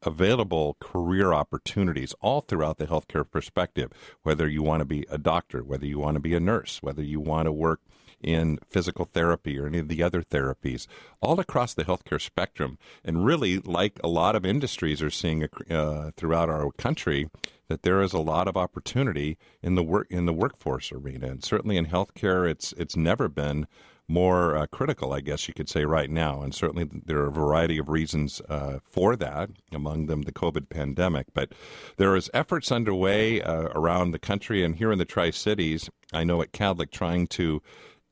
available 0.00 0.78
career 0.80 1.34
opportunities 1.34 2.14
all 2.22 2.40
throughout 2.40 2.78
the 2.78 2.86
healthcare 2.86 3.30
perspective, 3.30 3.92
whether 4.22 4.48
you 4.48 4.62
want 4.62 4.80
to 4.80 4.86
be 4.86 5.04
a 5.10 5.18
doctor, 5.18 5.62
whether 5.62 5.84
you 5.84 5.98
want 5.98 6.14
to 6.14 6.20
be 6.20 6.32
a 6.34 6.40
nurse, 6.40 6.82
whether 6.82 7.02
you 7.02 7.20
want 7.20 7.44
to 7.44 7.52
work 7.52 7.82
in 8.22 8.58
physical 8.68 9.04
therapy 9.04 9.58
or 9.58 9.66
any 9.66 9.78
of 9.78 9.88
the 9.88 10.02
other 10.02 10.22
therapies, 10.22 10.86
all 11.20 11.40
across 11.40 11.74
the 11.74 11.84
healthcare 11.84 12.20
spectrum. 12.20 12.78
And 13.04 13.24
really, 13.24 13.58
like 13.58 13.98
a 14.02 14.08
lot 14.08 14.36
of 14.36 14.44
industries 14.44 15.02
are 15.02 15.10
seeing 15.10 15.44
uh, 15.70 16.10
throughout 16.16 16.48
our 16.48 16.70
country, 16.72 17.28
that 17.68 17.82
there 17.82 18.02
is 18.02 18.12
a 18.12 18.18
lot 18.18 18.48
of 18.48 18.56
opportunity 18.56 19.38
in 19.62 19.74
the 19.74 19.82
work 19.82 20.06
in 20.10 20.26
the 20.26 20.32
workforce 20.32 20.92
arena, 20.92 21.28
and 21.28 21.42
certainly 21.42 21.76
in 21.76 21.86
healthcare, 21.86 22.48
it's 22.48 22.72
it's 22.76 22.96
never 22.96 23.28
been 23.28 23.66
more 24.08 24.56
uh, 24.56 24.66
critical, 24.66 25.12
I 25.12 25.20
guess 25.20 25.48
you 25.48 25.54
could 25.54 25.68
say, 25.68 25.84
right 25.84 26.10
now. 26.10 26.42
And 26.42 26.54
certainly 26.54 26.88
there 27.06 27.18
are 27.18 27.28
a 27.28 27.32
variety 27.32 27.78
of 27.78 27.88
reasons 27.88 28.42
uh, 28.48 28.78
for 28.84 29.16
that, 29.16 29.50
among 29.72 30.06
them 30.06 30.22
the 30.22 30.32
COVID 30.32 30.68
pandemic. 30.68 31.28
But 31.32 31.52
there 31.96 32.14
is 32.14 32.30
efforts 32.34 32.70
underway 32.70 33.40
uh, 33.40 33.68
around 33.74 34.10
the 34.10 34.18
country 34.18 34.64
and 34.64 34.76
here 34.76 34.92
in 34.92 34.98
the 34.98 35.04
Tri 35.04 35.30
Cities. 35.30 35.88
I 36.12 36.24
know 36.24 36.42
at 36.42 36.52
Kadlec 36.52 36.90
trying 36.90 37.26
to 37.28 37.62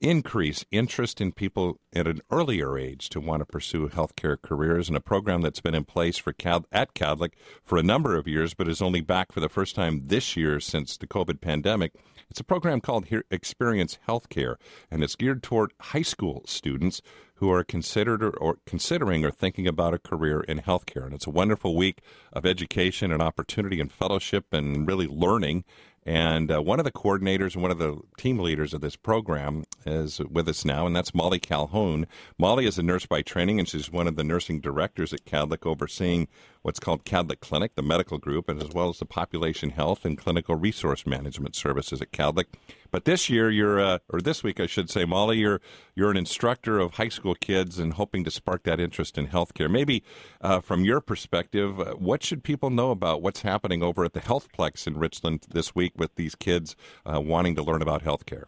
increase 0.00 0.64
interest 0.70 1.20
in 1.20 1.30
people 1.30 1.78
at 1.92 2.06
an 2.06 2.20
earlier 2.30 2.78
age 2.78 3.08
to 3.10 3.20
want 3.20 3.40
to 3.40 3.46
pursue 3.46 3.88
healthcare 3.88 4.40
careers 4.40 4.88
and 4.88 4.96
a 4.96 5.00
program 5.00 5.42
that's 5.42 5.60
been 5.60 5.74
in 5.74 5.84
place 5.84 6.16
for 6.16 6.32
Cad- 6.32 6.64
at 6.72 6.94
Kadlec 6.94 7.32
for 7.62 7.76
a 7.76 7.82
number 7.82 8.16
of 8.16 8.26
years 8.26 8.54
but 8.54 8.68
is 8.68 8.80
only 8.80 9.00
back 9.02 9.30
for 9.30 9.40
the 9.40 9.48
first 9.48 9.74
time 9.74 10.02
this 10.06 10.36
year 10.36 10.58
since 10.58 10.96
the 10.96 11.06
COVID 11.06 11.40
pandemic. 11.40 11.92
It's 12.30 12.40
a 12.40 12.44
program 12.44 12.80
called 12.80 13.06
Experience 13.30 13.98
Healthcare 14.08 14.56
and 14.90 15.02
it's 15.04 15.16
geared 15.16 15.42
toward 15.42 15.72
high 15.80 16.02
school 16.02 16.42
students 16.46 17.02
who 17.40 17.50
are 17.50 17.64
considered 17.64 18.22
or, 18.22 18.30
or, 18.36 18.58
considering 18.66 19.24
or 19.24 19.30
thinking 19.30 19.66
about 19.66 19.94
a 19.94 19.98
career 19.98 20.40
in 20.42 20.58
healthcare. 20.60 21.06
And 21.06 21.14
it's 21.14 21.26
a 21.26 21.30
wonderful 21.30 21.74
week 21.74 22.00
of 22.34 22.44
education 22.44 23.10
and 23.10 23.22
opportunity 23.22 23.80
and 23.80 23.90
fellowship 23.90 24.44
and 24.52 24.86
really 24.86 25.06
learning 25.06 25.64
and 26.06 26.50
uh, 26.50 26.62
one 26.62 26.80
of 26.80 26.84
the 26.84 26.92
coordinators 26.92 27.54
and 27.54 27.62
one 27.62 27.70
of 27.70 27.78
the 27.78 27.98
team 28.16 28.38
leaders 28.38 28.72
of 28.72 28.80
this 28.80 28.96
program 28.96 29.64
is 29.84 30.18
with 30.18 30.48
us 30.48 30.64
now, 30.64 30.86
and 30.86 30.96
that's 30.96 31.14
Molly 31.14 31.38
Calhoun. 31.38 32.06
Molly 32.38 32.66
is 32.66 32.78
a 32.78 32.82
nurse 32.82 33.04
by 33.04 33.20
training, 33.22 33.58
and 33.58 33.68
she's 33.68 33.90
one 33.90 34.06
of 34.06 34.16
the 34.16 34.24
nursing 34.24 34.60
directors 34.60 35.12
at 35.12 35.26
Kadlec, 35.26 35.66
overseeing 35.66 36.28
what's 36.62 36.80
called 36.80 37.04
Kadlec 37.04 37.40
Clinic, 37.40 37.74
the 37.74 37.82
medical 37.82 38.18
group, 38.18 38.48
and 38.48 38.62
as 38.62 38.70
well 38.70 38.88
as 38.88 38.98
the 38.98 39.06
population 39.06 39.70
health 39.70 40.04
and 40.04 40.18
clinical 40.18 40.56
resource 40.56 41.06
management 41.06 41.54
services 41.54 42.00
at 42.02 42.12
Kadlec. 42.12 42.46
But 42.90 43.04
this 43.04 43.30
year, 43.30 43.50
you're, 43.50 43.80
uh, 43.80 43.98
or 44.08 44.20
this 44.20 44.42
week, 44.42 44.60
I 44.60 44.66
should 44.66 44.90
say, 44.90 45.04
Molly, 45.04 45.38
you're 45.38 45.60
you're 45.94 46.10
an 46.10 46.16
instructor 46.16 46.78
of 46.78 46.94
high 46.94 47.08
school 47.08 47.34
kids 47.34 47.78
and 47.78 47.94
hoping 47.94 48.24
to 48.24 48.30
spark 48.30 48.62
that 48.64 48.80
interest 48.80 49.18
in 49.18 49.28
healthcare. 49.28 49.70
Maybe 49.70 50.02
uh, 50.40 50.60
from 50.60 50.84
your 50.84 51.00
perspective, 51.00 51.80
uh, 51.80 51.94
what 51.94 52.22
should 52.22 52.42
people 52.42 52.70
know 52.70 52.90
about 52.90 53.22
what's 53.22 53.42
happening 53.42 53.82
over 53.82 54.04
at 54.04 54.12
the 54.12 54.20
Healthplex 54.20 54.86
in 54.86 54.98
Richland 54.98 55.46
this 55.50 55.74
week 55.74 55.92
with 55.96 56.14
these 56.16 56.34
kids 56.34 56.76
uh, 57.04 57.20
wanting 57.20 57.54
to 57.56 57.62
learn 57.62 57.82
about 57.82 58.02
healthcare? 58.02 58.44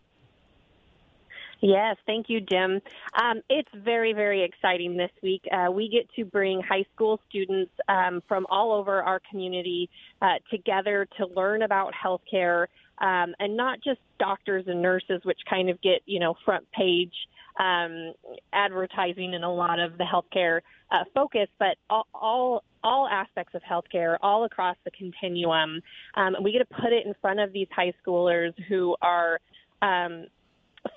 Yes, 1.62 1.96
thank 2.06 2.28
you, 2.28 2.40
Jim. 2.40 2.80
Um, 3.14 3.40
it's 3.48 3.68
very, 3.72 4.12
very 4.12 4.42
exciting 4.42 4.96
this 4.96 5.12
week. 5.22 5.44
Uh, 5.50 5.70
we 5.70 5.88
get 5.88 6.12
to 6.16 6.24
bring 6.28 6.60
high 6.60 6.84
school 6.92 7.20
students 7.28 7.70
um, 7.88 8.20
from 8.26 8.46
all 8.50 8.72
over 8.72 9.00
our 9.00 9.20
community 9.30 9.88
uh, 10.20 10.34
together 10.50 11.06
to 11.18 11.26
learn 11.36 11.62
about 11.62 11.92
healthcare, 11.94 12.66
um, 12.98 13.36
and 13.38 13.56
not 13.56 13.78
just 13.80 14.00
doctors 14.18 14.64
and 14.66 14.82
nurses, 14.82 15.20
which 15.22 15.38
kind 15.48 15.70
of 15.70 15.80
get 15.82 16.00
you 16.04 16.18
know 16.18 16.34
front 16.44 16.66
page 16.72 17.14
um, 17.60 18.12
advertising 18.52 19.32
and 19.32 19.44
a 19.44 19.48
lot 19.48 19.78
of 19.78 19.98
the 19.98 20.04
healthcare 20.04 20.62
uh, 20.90 21.04
focus, 21.14 21.46
but 21.60 21.76
all, 21.88 22.08
all 22.12 22.64
all 22.82 23.06
aspects 23.06 23.54
of 23.54 23.62
healthcare, 23.62 24.16
all 24.20 24.42
across 24.42 24.76
the 24.84 24.90
continuum. 24.90 25.80
Um, 26.16 26.34
we 26.42 26.50
get 26.50 26.68
to 26.68 26.82
put 26.82 26.92
it 26.92 27.06
in 27.06 27.14
front 27.20 27.38
of 27.38 27.52
these 27.52 27.68
high 27.70 27.92
schoolers 28.04 28.52
who 28.68 28.96
are 29.00 29.38
um, 29.80 30.26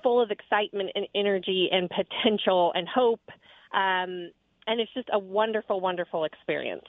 full 0.02 0.20
of 0.20 0.30
excitement 0.30 0.90
and 0.94 1.06
energy 1.14 1.68
and 1.70 1.90
potential 1.90 2.72
and 2.74 2.88
hope. 2.88 3.20
Um, 3.72 4.30
and 4.66 4.80
it's 4.80 4.92
just 4.94 5.08
a 5.12 5.18
wonderful, 5.18 5.80
wonderful 5.80 6.24
experience. 6.24 6.84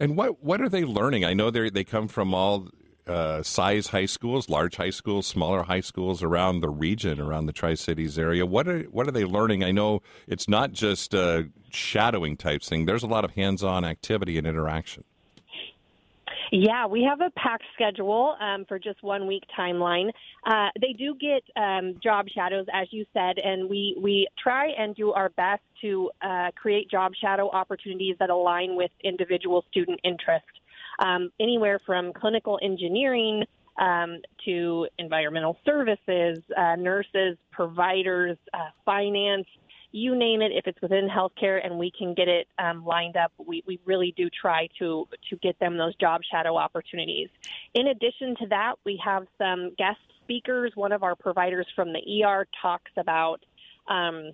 And 0.00 0.16
what 0.16 0.42
what 0.42 0.60
are 0.60 0.68
they 0.68 0.84
learning? 0.84 1.24
I 1.24 1.34
know 1.34 1.50
they 1.50 1.70
they 1.70 1.84
come 1.84 2.08
from 2.08 2.34
all 2.34 2.68
uh, 3.06 3.42
size 3.42 3.88
high 3.88 4.06
schools, 4.06 4.48
large 4.48 4.76
high 4.76 4.90
schools, 4.90 5.26
smaller 5.26 5.62
high 5.62 5.80
schools 5.80 6.22
around 6.22 6.60
the 6.60 6.70
region, 6.70 7.20
around 7.20 7.46
the 7.46 7.52
Tri 7.52 7.74
Cities 7.74 8.18
area. 8.18 8.44
What 8.46 8.66
are 8.68 8.82
what 8.84 9.06
are 9.06 9.12
they 9.12 9.24
learning? 9.24 9.62
I 9.62 9.72
know 9.72 10.02
it's 10.26 10.48
not 10.48 10.72
just 10.72 11.14
a 11.14 11.48
shadowing 11.70 12.36
type 12.36 12.62
thing. 12.62 12.86
There's 12.86 13.02
a 13.02 13.08
lot 13.08 13.24
of 13.24 13.32
hands 13.32 13.62
on 13.62 13.84
activity 13.84 14.38
and 14.38 14.46
interaction. 14.46 15.04
Yeah, 16.56 16.86
we 16.86 17.02
have 17.02 17.20
a 17.20 17.30
packed 17.30 17.64
schedule 17.74 18.36
um, 18.40 18.64
for 18.68 18.78
just 18.78 19.02
one 19.02 19.26
week 19.26 19.42
timeline. 19.58 20.10
Uh, 20.46 20.68
they 20.80 20.92
do 20.92 21.16
get 21.20 21.42
um, 21.60 21.96
job 22.00 22.26
shadows, 22.32 22.64
as 22.72 22.86
you 22.92 23.04
said, 23.12 23.38
and 23.42 23.68
we, 23.68 23.96
we 24.00 24.28
try 24.40 24.68
and 24.68 24.94
do 24.94 25.10
our 25.10 25.30
best 25.30 25.62
to 25.80 26.12
uh, 26.22 26.52
create 26.54 26.88
job 26.88 27.10
shadow 27.20 27.50
opportunities 27.50 28.14
that 28.20 28.30
align 28.30 28.76
with 28.76 28.92
individual 29.02 29.64
student 29.68 29.98
interest. 30.04 30.46
Um, 31.04 31.32
anywhere 31.40 31.80
from 31.84 32.12
clinical 32.12 32.60
engineering 32.62 33.42
um, 33.80 34.20
to 34.44 34.86
environmental 35.00 35.58
services, 35.64 36.38
uh, 36.56 36.76
nurses, 36.76 37.36
providers, 37.50 38.38
uh, 38.52 38.70
finance, 38.84 39.46
you 39.94 40.16
name 40.16 40.42
it, 40.42 40.50
if 40.52 40.66
it's 40.66 40.80
within 40.82 41.08
healthcare 41.08 41.64
and 41.64 41.78
we 41.78 41.88
can 41.96 42.14
get 42.14 42.26
it 42.26 42.48
um, 42.58 42.84
lined 42.84 43.16
up, 43.16 43.32
we, 43.38 43.62
we 43.64 43.78
really 43.84 44.12
do 44.16 44.28
try 44.28 44.68
to 44.80 45.06
to 45.30 45.36
get 45.36 45.56
them 45.60 45.78
those 45.78 45.94
job 45.96 46.20
shadow 46.28 46.56
opportunities. 46.56 47.28
In 47.74 47.86
addition 47.86 48.34
to 48.40 48.46
that, 48.48 48.74
we 48.84 49.00
have 49.04 49.28
some 49.38 49.72
guest 49.78 50.00
speakers. 50.24 50.72
One 50.74 50.90
of 50.90 51.04
our 51.04 51.14
providers 51.14 51.68
from 51.76 51.92
the 51.92 52.24
ER 52.24 52.44
talks 52.60 52.90
about 52.96 53.44
um, 53.86 54.32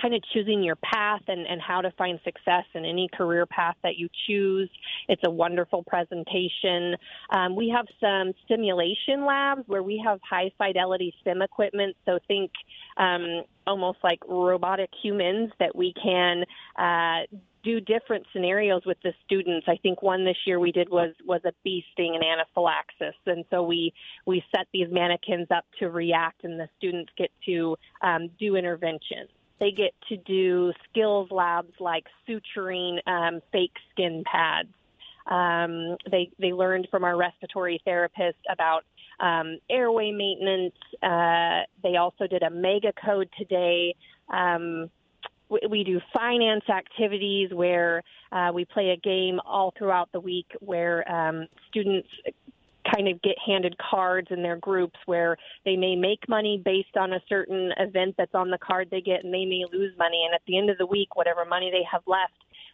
kind 0.00 0.14
of 0.14 0.22
choosing 0.32 0.62
your 0.62 0.76
path 0.76 1.22
and, 1.28 1.46
and 1.46 1.60
how 1.60 1.80
to 1.80 1.90
find 1.92 2.18
success 2.24 2.64
in 2.74 2.84
any 2.84 3.08
career 3.12 3.46
path 3.46 3.76
that 3.82 3.96
you 3.96 4.08
choose. 4.26 4.70
It's 5.08 5.22
a 5.24 5.30
wonderful 5.30 5.82
presentation. 5.84 6.96
Um, 7.30 7.56
we 7.56 7.68
have 7.74 7.86
some 8.00 8.32
simulation 8.48 9.26
labs 9.26 9.62
where 9.66 9.82
we 9.82 10.02
have 10.04 10.20
high 10.28 10.50
fidelity 10.58 11.14
sim 11.24 11.42
equipment. 11.42 11.96
So 12.06 12.18
think 12.28 12.50
um, 12.96 13.42
almost 13.66 13.98
like 14.02 14.20
robotic 14.28 14.90
humans 15.02 15.52
that 15.58 15.74
we 15.74 15.92
can 16.02 16.44
uh, 16.78 17.26
do 17.64 17.80
different 17.80 18.24
scenarios 18.32 18.82
with 18.86 18.98
the 19.02 19.12
students. 19.24 19.66
I 19.68 19.76
think 19.82 20.02
one 20.02 20.24
this 20.24 20.36
year 20.46 20.60
we 20.60 20.72
did 20.72 20.88
was 20.88 21.12
was 21.24 21.40
a 21.44 21.52
bee 21.64 21.84
sting 21.92 22.14
and 22.14 22.24
anaphylaxis, 22.24 23.18
and 23.26 23.44
so 23.50 23.62
we 23.62 23.92
we 24.26 24.42
set 24.54 24.66
these 24.72 24.88
mannequins 24.90 25.48
up 25.50 25.64
to 25.80 25.90
react, 25.90 26.44
and 26.44 26.58
the 26.58 26.68
students 26.78 27.10
get 27.16 27.30
to 27.46 27.76
um, 28.00 28.30
do 28.38 28.56
interventions. 28.56 29.28
They 29.60 29.70
get 29.70 29.94
to 30.08 30.16
do 30.16 30.72
skills 30.88 31.30
labs 31.30 31.72
like 31.80 32.04
suturing 32.28 32.98
um, 33.06 33.40
fake 33.52 33.74
skin 33.92 34.24
pads. 34.30 34.68
Um, 35.26 35.96
they 36.10 36.30
they 36.38 36.52
learned 36.52 36.88
from 36.90 37.04
our 37.04 37.16
respiratory 37.16 37.80
therapist 37.84 38.38
about 38.50 38.84
um, 39.20 39.58
airway 39.68 40.10
maintenance. 40.10 40.74
Uh, 41.02 41.62
they 41.82 41.96
also 41.96 42.26
did 42.26 42.42
a 42.42 42.50
mega 42.50 42.92
code 43.04 43.28
today. 43.36 43.94
Um, 44.32 44.90
we, 45.48 45.60
we 45.68 45.84
do 45.84 46.00
finance 46.14 46.64
activities 46.68 47.50
where 47.52 48.02
uh, 48.32 48.50
we 48.54 48.64
play 48.64 48.90
a 48.90 48.96
game 48.96 49.40
all 49.44 49.72
throughout 49.76 50.10
the 50.12 50.20
week 50.20 50.46
where 50.60 51.10
um, 51.10 51.46
students 51.68 52.08
kind 52.94 53.08
of 53.08 53.20
get 53.22 53.36
handed 53.44 53.76
cards 53.78 54.28
in 54.30 54.42
their 54.42 54.56
groups 54.56 54.98
where 55.06 55.36
they 55.64 55.76
may 55.76 55.96
make 55.96 56.28
money 56.28 56.60
based 56.64 56.96
on 56.96 57.12
a 57.12 57.20
certain 57.28 57.72
event 57.78 58.14
that's 58.16 58.34
on 58.34 58.50
the 58.50 58.58
card 58.58 58.88
they 58.90 59.00
get 59.00 59.24
and 59.24 59.32
they 59.32 59.44
may 59.44 59.64
lose 59.72 59.92
money 59.98 60.22
and 60.24 60.34
at 60.34 60.42
the 60.46 60.56
end 60.56 60.70
of 60.70 60.78
the 60.78 60.86
week 60.86 61.16
whatever 61.16 61.44
money 61.44 61.70
they 61.70 61.84
have 61.90 62.02
left 62.06 62.32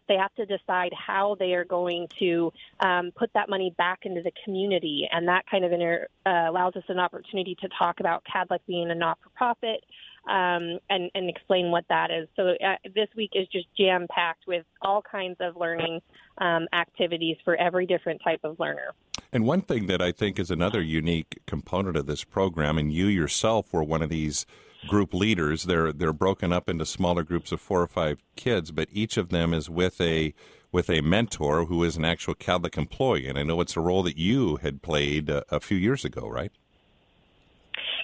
they 0.08 0.16
have 0.16 0.34
to 0.34 0.44
decide 0.46 0.92
how 0.92 1.36
they 1.38 1.54
are 1.54 1.64
going 1.64 2.06
to 2.18 2.52
um, 2.80 3.10
put 3.16 3.30
that 3.34 3.48
money 3.48 3.74
back 3.78 4.00
into 4.02 4.22
the 4.22 4.32
community 4.44 5.08
and 5.10 5.28
that 5.28 5.44
kind 5.50 5.64
of 5.64 5.72
inter- 5.72 6.08
uh, 6.26 6.44
allows 6.48 6.76
us 6.76 6.82
an 6.88 6.98
opportunity 6.98 7.56
to 7.60 7.68
talk 7.78 8.00
about 8.00 8.22
Kadlec 8.24 8.60
being 8.66 8.90
a 8.90 8.94
not-for-profit 8.94 9.82
um, 10.28 10.78
and, 10.90 11.10
and 11.14 11.28
explain 11.28 11.70
what 11.70 11.84
that 11.88 12.10
is. 12.10 12.28
So 12.36 12.48
uh, 12.48 12.76
this 12.94 13.08
week 13.16 13.30
is 13.34 13.46
just 13.48 13.66
jam 13.78 14.06
packed 14.10 14.46
with 14.46 14.64
all 14.82 15.02
kinds 15.02 15.36
of 15.40 15.56
learning 15.56 16.00
um, 16.38 16.66
activities 16.72 17.36
for 17.44 17.56
every 17.56 17.86
different 17.86 18.20
type 18.24 18.40
of 18.44 18.58
learner. 18.58 18.92
And 19.34 19.44
one 19.44 19.62
thing 19.62 19.88
that 19.88 20.00
I 20.00 20.12
think 20.12 20.38
is 20.38 20.52
another 20.52 20.80
unique 20.80 21.40
component 21.44 21.96
of 21.96 22.06
this 22.06 22.22
program, 22.22 22.78
and 22.78 22.92
you 22.92 23.06
yourself 23.06 23.72
were 23.72 23.82
one 23.82 24.00
of 24.00 24.08
these 24.08 24.46
group 24.86 25.12
leaders. 25.12 25.64
They're 25.64 25.92
they're 25.92 26.12
broken 26.12 26.52
up 26.52 26.68
into 26.68 26.86
smaller 26.86 27.24
groups 27.24 27.50
of 27.50 27.60
four 27.60 27.82
or 27.82 27.88
five 27.88 28.22
kids, 28.36 28.70
but 28.70 28.88
each 28.92 29.16
of 29.16 29.30
them 29.30 29.52
is 29.52 29.68
with 29.68 30.00
a 30.00 30.34
with 30.70 30.88
a 30.88 31.00
mentor 31.00 31.64
who 31.64 31.82
is 31.82 31.96
an 31.96 32.04
actual 32.04 32.36
Kadlec 32.36 32.78
employee. 32.78 33.26
And 33.26 33.36
I 33.36 33.42
know 33.42 33.60
it's 33.60 33.76
a 33.76 33.80
role 33.80 34.04
that 34.04 34.16
you 34.16 34.56
had 34.56 34.82
played 34.82 35.28
a, 35.28 35.44
a 35.52 35.58
few 35.58 35.78
years 35.78 36.04
ago, 36.04 36.28
right? 36.28 36.52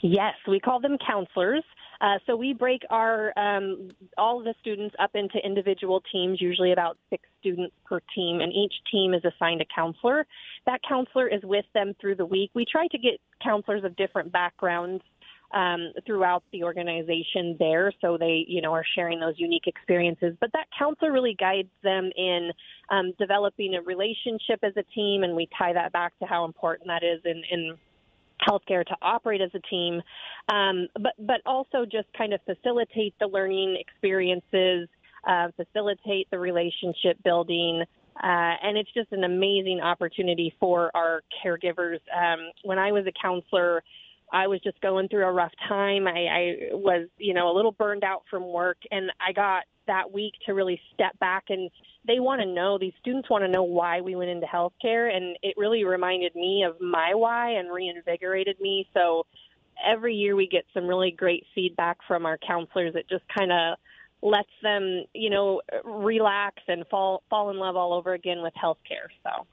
Yes, 0.02 0.34
we 0.48 0.58
call 0.58 0.80
them 0.80 0.98
counselors. 0.98 1.62
Uh, 2.00 2.18
so 2.26 2.34
we 2.34 2.54
break 2.54 2.82
our 2.90 3.32
um, 3.38 3.90
all 4.18 4.42
the 4.42 4.54
students 4.60 4.96
up 4.98 5.10
into 5.14 5.38
individual 5.44 6.02
teams, 6.10 6.40
usually 6.40 6.72
about 6.72 6.98
six 7.08 7.22
students 7.40 7.74
per 7.84 8.00
team, 8.14 8.40
and 8.40 8.52
each 8.52 8.74
team 8.92 9.14
is 9.14 9.22
assigned 9.24 9.60
a 9.60 9.66
counselor. 9.74 10.26
That 10.66 10.80
counselor 10.86 11.28
is 11.28 11.42
with 11.42 11.64
them 11.74 11.94
through 12.00 12.16
the 12.16 12.26
week. 12.26 12.50
We 12.54 12.64
try 12.70 12.86
to 12.88 12.98
get 12.98 13.20
counselors 13.42 13.84
of 13.84 13.96
different 13.96 14.30
backgrounds 14.30 15.02
um, 15.52 15.92
throughout 16.06 16.44
the 16.52 16.62
organization 16.62 17.56
there, 17.58 17.92
so 18.00 18.16
they 18.16 18.44
you 18.46 18.62
know 18.62 18.72
are 18.72 18.84
sharing 18.94 19.18
those 19.18 19.34
unique 19.36 19.66
experiences. 19.66 20.36
But 20.40 20.52
that 20.52 20.66
counselor 20.78 21.12
really 21.12 21.34
guides 21.38 21.70
them 21.82 22.10
in 22.16 22.50
um, 22.90 23.12
developing 23.18 23.74
a 23.74 23.82
relationship 23.82 24.60
as 24.62 24.72
a 24.76 24.84
team, 24.94 25.24
and 25.24 25.34
we 25.34 25.48
tie 25.58 25.72
that 25.72 25.92
back 25.92 26.16
to 26.20 26.26
how 26.26 26.44
important 26.44 26.88
that 26.88 27.02
is 27.02 27.20
in, 27.24 27.42
in 27.50 27.76
healthcare 28.48 28.84
to 28.86 28.96
operate 29.02 29.40
as 29.40 29.50
a 29.54 29.60
team, 29.68 30.00
um, 30.52 30.86
but 31.00 31.12
but 31.18 31.40
also 31.46 31.84
just 31.84 32.06
kind 32.16 32.32
of 32.32 32.40
facilitate 32.44 33.14
the 33.20 33.26
learning 33.26 33.76
experiences, 33.78 34.88
uh, 35.26 35.48
facilitate 35.56 36.28
the 36.30 36.38
relationship 36.38 37.16
building. 37.24 37.82
Uh, 38.22 38.54
and 38.62 38.76
it's 38.76 38.92
just 38.92 39.12
an 39.12 39.24
amazing 39.24 39.80
opportunity 39.80 40.54
for 40.60 40.90
our 40.94 41.22
caregivers. 41.44 41.98
Um, 42.14 42.50
when 42.64 42.78
I 42.78 42.92
was 42.92 43.06
a 43.06 43.12
counselor, 43.20 43.82
I 44.32 44.46
was 44.46 44.60
just 44.60 44.80
going 44.80 45.08
through 45.08 45.26
a 45.26 45.32
rough 45.32 45.52
time. 45.68 46.06
I, 46.06 46.26
I 46.26 46.56
was, 46.72 47.08
you 47.18 47.34
know, 47.34 47.50
a 47.50 47.54
little 47.54 47.72
burned 47.72 48.04
out 48.04 48.22
from 48.30 48.46
work, 48.52 48.76
and 48.90 49.10
I 49.26 49.32
got 49.32 49.64
that 49.90 50.12
week 50.12 50.34
to 50.46 50.54
really 50.54 50.80
step 50.94 51.18
back 51.18 51.44
and 51.48 51.68
they 52.06 52.20
want 52.20 52.40
to 52.40 52.46
know 52.46 52.78
these 52.78 52.92
students 53.00 53.28
want 53.28 53.42
to 53.42 53.50
know 53.50 53.64
why 53.64 54.00
we 54.00 54.14
went 54.14 54.30
into 54.30 54.46
healthcare 54.46 55.14
and 55.14 55.36
it 55.42 55.54
really 55.56 55.82
reminded 55.82 56.32
me 56.36 56.64
of 56.64 56.80
my 56.80 57.12
why 57.12 57.50
and 57.50 57.72
reinvigorated 57.72 58.58
me 58.60 58.86
so 58.94 59.26
every 59.84 60.14
year 60.14 60.36
we 60.36 60.46
get 60.46 60.64
some 60.72 60.86
really 60.86 61.10
great 61.10 61.44
feedback 61.56 61.98
from 62.06 62.24
our 62.24 62.38
counselors 62.46 62.94
it 62.94 63.04
just 63.10 63.24
kind 63.36 63.50
of 63.50 63.76
lets 64.22 64.50
them 64.62 65.04
you 65.14 65.30
know 65.30 65.60
relax 65.84 66.62
and 66.68 66.84
fall 66.90 67.22
fall 67.30 67.50
in 67.50 67.58
love 67.58 67.76
all 67.76 67.92
over 67.92 68.12
again 68.12 68.42
with 68.42 68.52
healthcare 68.54 69.08
so 69.22 69.46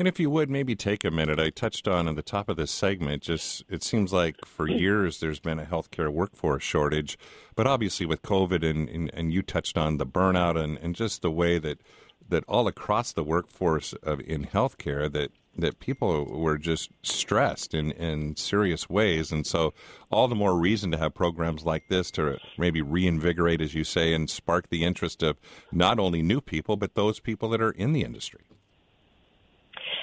and 0.00 0.08
if 0.08 0.18
you 0.18 0.30
would 0.30 0.48
maybe 0.48 0.74
take 0.74 1.04
a 1.04 1.10
minute, 1.10 1.38
I 1.38 1.50
touched 1.50 1.86
on 1.86 2.08
at 2.08 2.16
the 2.16 2.22
top 2.22 2.48
of 2.48 2.56
this 2.56 2.70
segment. 2.70 3.22
Just 3.22 3.64
it 3.68 3.82
seems 3.82 4.14
like 4.14 4.34
for 4.46 4.66
mm. 4.66 4.80
years 4.80 5.20
there's 5.20 5.40
been 5.40 5.58
a 5.58 5.66
healthcare 5.66 6.08
workforce 6.10 6.62
shortage, 6.62 7.18
but 7.54 7.66
obviously 7.66 8.06
with 8.06 8.22
COVID 8.22 8.64
and, 8.64 8.88
and, 8.88 9.10
and 9.12 9.30
you 9.30 9.42
touched 9.42 9.76
on 9.76 9.98
the 9.98 10.06
burnout 10.06 10.56
and, 10.56 10.78
and 10.78 10.94
just 10.94 11.20
the 11.20 11.30
way 11.30 11.58
that 11.58 11.82
that 12.26 12.44
all 12.48 12.66
across 12.66 13.12
the 13.12 13.22
workforce 13.22 13.92
of 14.02 14.20
in 14.20 14.46
healthcare 14.46 15.12
that 15.12 15.32
that 15.60 15.78
people 15.78 16.24
were 16.24 16.58
just 16.58 16.90
stressed 17.02 17.74
in, 17.74 17.92
in 17.92 18.36
serious 18.36 18.88
ways. 18.88 19.32
And 19.32 19.46
so, 19.46 19.74
all 20.10 20.28
the 20.28 20.34
more 20.34 20.58
reason 20.58 20.90
to 20.90 20.98
have 20.98 21.14
programs 21.14 21.64
like 21.64 21.88
this 21.88 22.10
to 22.12 22.38
maybe 22.58 22.82
reinvigorate, 22.82 23.60
as 23.60 23.74
you 23.74 23.84
say, 23.84 24.12
and 24.12 24.28
spark 24.28 24.68
the 24.68 24.84
interest 24.84 25.22
of 25.22 25.38
not 25.72 25.98
only 25.98 26.22
new 26.22 26.40
people, 26.40 26.76
but 26.76 26.94
those 26.94 27.20
people 27.20 27.48
that 27.50 27.62
are 27.62 27.70
in 27.72 27.92
the 27.92 28.02
industry. 28.02 28.40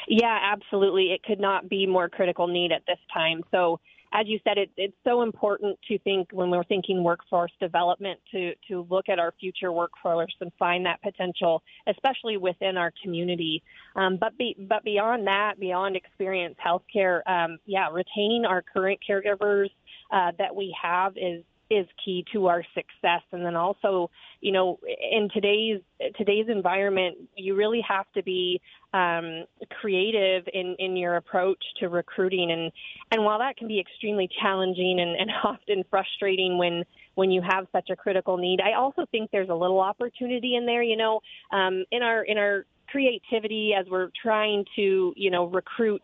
Yeah, 0.08 0.40
absolutely. 0.54 1.12
It 1.12 1.24
could 1.24 1.40
not 1.40 1.68
be 1.68 1.86
more 1.86 2.08
critical 2.08 2.48
need 2.48 2.72
at 2.72 2.84
this 2.88 3.00
time. 3.14 3.44
So, 3.52 3.80
as 4.18 4.28
you 4.28 4.40
said, 4.44 4.58
it, 4.58 4.72
it's 4.78 4.96
so 5.06 5.22
important 5.22 5.78
to 5.88 6.00
think 6.00 6.30
when 6.32 6.50
we're 6.50 6.64
thinking 6.64 7.04
workforce 7.04 7.52
development 7.62 8.20
to 8.32 8.54
to 8.68 8.86
look 8.90 9.10
at 9.10 9.20
our 9.20 9.32
future 9.40 9.72
workforce 9.72 10.34
and 10.42 10.52
find 10.58 10.86
that 10.88 11.00
potential, 11.04 11.62
especially 11.88 12.38
within 12.38 12.78
our 12.78 12.92
community. 13.04 13.62
Um, 13.96 14.18
but 14.20 14.36
be, 14.38 14.56
but 14.58 14.84
beyond 14.84 15.28
that, 15.28 15.60
beyond 15.60 15.96
experience 15.96 16.56
healthcare, 16.66 17.22
um, 17.28 17.60
yeah, 17.68 17.90
retaining 17.92 18.46
our 18.46 18.64
current 18.64 19.00
caregivers 19.08 19.70
uh, 20.12 20.32
that 20.40 20.56
we 20.56 20.76
have 20.82 21.14
is 21.16 21.44
is 21.70 21.86
key 22.04 22.26
to 22.34 22.48
our 22.48 22.64
success. 22.74 23.22
And 23.32 23.46
then 23.46 23.56
also 23.56 24.10
you 24.42 24.52
know 24.52 24.80
in 24.86 25.30
today's 25.34 25.82
today's 26.18 26.48
environment 26.50 27.18
you 27.36 27.56
really 27.56 27.82
have 27.88 28.06
to 28.14 28.24
be 28.24 28.62
um, 28.94 29.46
creative 29.82 30.44
in 30.54 30.76
in 30.80 30.96
your 30.96 31.16
approach 31.18 31.64
to 31.80 31.90
recruiting. 31.90 32.52
And 32.52 32.72
and 33.12 33.24
while 33.24 33.40
that 33.40 33.58
can 33.58 33.68
be 33.68 33.80
extremely 33.80 34.30
challenging 34.42 35.00
and, 35.00 35.16
and 35.16 35.30
often 35.44 35.84
frustrating 35.90 36.58
when 36.58 36.84
when 37.16 37.32
you 37.32 37.42
have 37.42 37.68
such 37.72 37.90
a 37.90 37.96
critical 37.96 38.38
need 38.38 38.60
i 38.62 38.74
also 38.74 39.06
think 39.12 39.32
there's 39.32 39.50
a 39.50 39.56
little 39.56 39.80
opportunity 39.80 40.56
in 40.56 40.66
there. 40.66 40.84
You 40.84 40.98
know 40.98 41.22
um, 41.52 41.84
in 41.92 42.04
our 42.04 42.24
in 42.24 42.38
our 42.38 42.66
creativity 42.88 43.74
as 43.78 43.86
we're 43.90 44.10
trying 44.22 44.66
to 44.76 45.14
you 45.16 45.30
know 45.30 45.46
recruit 45.46 46.02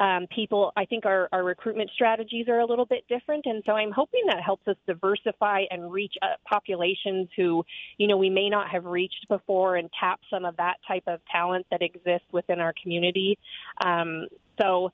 um, 0.00 0.26
people, 0.34 0.72
I 0.76 0.86
think 0.86 1.04
our, 1.04 1.28
our 1.30 1.44
recruitment 1.44 1.90
strategies 1.94 2.48
are 2.48 2.60
a 2.60 2.66
little 2.66 2.86
bit 2.86 3.04
different. 3.08 3.44
And 3.44 3.62
so 3.66 3.72
I'm 3.72 3.92
hoping 3.92 4.22
that 4.28 4.42
helps 4.42 4.66
us 4.66 4.76
diversify 4.86 5.64
and 5.70 5.92
reach 5.92 6.14
uh, 6.22 6.36
populations 6.48 7.28
who, 7.36 7.64
you 7.98 8.08
know, 8.08 8.16
we 8.16 8.30
may 8.30 8.48
not 8.48 8.70
have 8.70 8.86
reached 8.86 9.26
before 9.28 9.76
and 9.76 9.90
tap 10.00 10.18
some 10.30 10.46
of 10.46 10.56
that 10.56 10.76
type 10.88 11.04
of 11.06 11.20
talent 11.30 11.66
that 11.70 11.82
exists 11.82 12.26
within 12.32 12.60
our 12.60 12.72
community. 12.82 13.38
Um, 13.84 14.26
so, 14.60 14.90